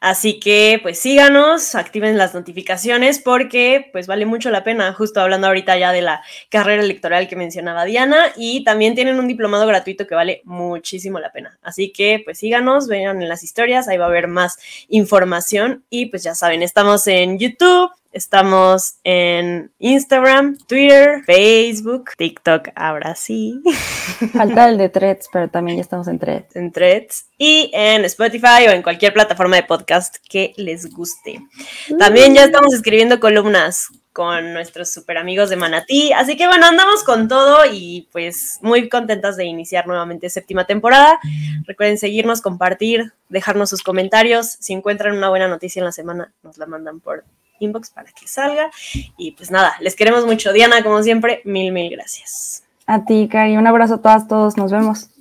Así 0.00 0.38
que 0.38 0.78
pues 0.82 0.98
síganos, 0.98 1.74
activen 1.74 2.18
las 2.18 2.34
notificaciones 2.34 3.18
porque 3.18 3.88
pues 3.92 4.06
vale 4.06 4.26
mucho 4.26 4.50
la 4.50 4.64
pena, 4.64 4.92
justo 4.92 5.20
hablando 5.20 5.46
ahorita 5.46 5.78
ya 5.78 5.92
de 5.92 6.02
la 6.02 6.22
carrera 6.50 6.82
electoral 6.82 7.28
que 7.28 7.36
mencionaba 7.36 7.84
Diana 7.84 8.32
y 8.36 8.64
también 8.64 8.94
tienen 8.94 9.18
un 9.18 9.28
diplomado 9.28 9.66
gratuito 9.66 10.06
que 10.06 10.14
vale 10.14 10.42
muchísimo 10.44 11.18
la 11.18 11.32
pena. 11.32 11.58
Así 11.62 11.92
que 11.92 12.20
pues 12.24 12.38
síganos, 12.38 12.88
vean 12.88 13.22
en 13.22 13.28
las 13.28 13.42
historias, 13.42 13.88
ahí 13.88 13.96
va 13.96 14.04
a 14.04 14.08
haber 14.08 14.28
más 14.28 14.58
información 14.88 15.84
y 15.90 16.06
pues 16.06 16.22
ya 16.22 16.34
saben, 16.34 16.62
estamos 16.62 17.06
en 17.06 17.38
YouTube, 17.38 17.90
Estamos 18.16 18.94
en 19.04 19.70
Instagram, 19.78 20.56
Twitter, 20.66 21.22
Facebook, 21.26 22.12
TikTok, 22.16 22.68
ahora 22.74 23.14
sí. 23.14 23.60
Falta 24.32 24.70
el 24.70 24.78
de 24.78 24.88
Threads, 24.88 25.28
pero 25.30 25.50
también 25.50 25.76
ya 25.76 25.82
estamos 25.82 26.08
en 26.08 26.18
Threads. 26.18 26.56
En 26.56 26.72
Threads. 26.72 27.26
Y 27.36 27.70
en 27.74 28.06
Spotify 28.06 28.68
o 28.68 28.70
en 28.70 28.80
cualquier 28.80 29.12
plataforma 29.12 29.56
de 29.56 29.64
podcast 29.64 30.16
que 30.30 30.54
les 30.56 30.90
guste. 30.94 31.42
También 31.98 32.34
ya 32.34 32.44
estamos 32.44 32.72
escribiendo 32.72 33.20
columnas 33.20 33.88
con 34.14 34.54
nuestros 34.54 34.90
super 34.90 35.18
amigos 35.18 35.50
de 35.50 35.56
Manatí. 35.56 36.14
Así 36.14 36.38
que 36.38 36.46
bueno, 36.46 36.64
andamos 36.64 37.04
con 37.04 37.28
todo 37.28 37.66
y 37.70 38.08
pues 38.12 38.60
muy 38.62 38.88
contentas 38.88 39.36
de 39.36 39.44
iniciar 39.44 39.86
nuevamente 39.86 40.30
séptima 40.30 40.64
temporada. 40.64 41.20
Recuerden 41.66 41.98
seguirnos, 41.98 42.40
compartir, 42.40 43.12
dejarnos 43.28 43.68
sus 43.68 43.82
comentarios. 43.82 44.56
Si 44.58 44.72
encuentran 44.72 45.14
una 45.14 45.28
buena 45.28 45.48
noticia 45.48 45.80
en 45.80 45.84
la 45.84 45.92
semana, 45.92 46.32
nos 46.42 46.56
la 46.56 46.64
mandan 46.64 47.00
por 47.00 47.26
inbox 47.60 47.90
para 47.90 48.10
que 48.12 48.26
salga. 48.26 48.70
Y 49.16 49.32
pues 49.32 49.50
nada, 49.50 49.74
les 49.80 49.96
queremos 49.96 50.26
mucho. 50.26 50.52
Diana, 50.52 50.82
como 50.82 51.02
siempre, 51.02 51.42
mil, 51.44 51.72
mil 51.72 51.90
gracias. 51.90 52.64
A 52.86 53.04
ti, 53.04 53.28
Cari, 53.30 53.56
un 53.56 53.66
abrazo 53.66 53.94
a 53.94 54.02
todas, 54.02 54.28
todos, 54.28 54.56
nos 54.56 54.70
vemos. 54.70 55.10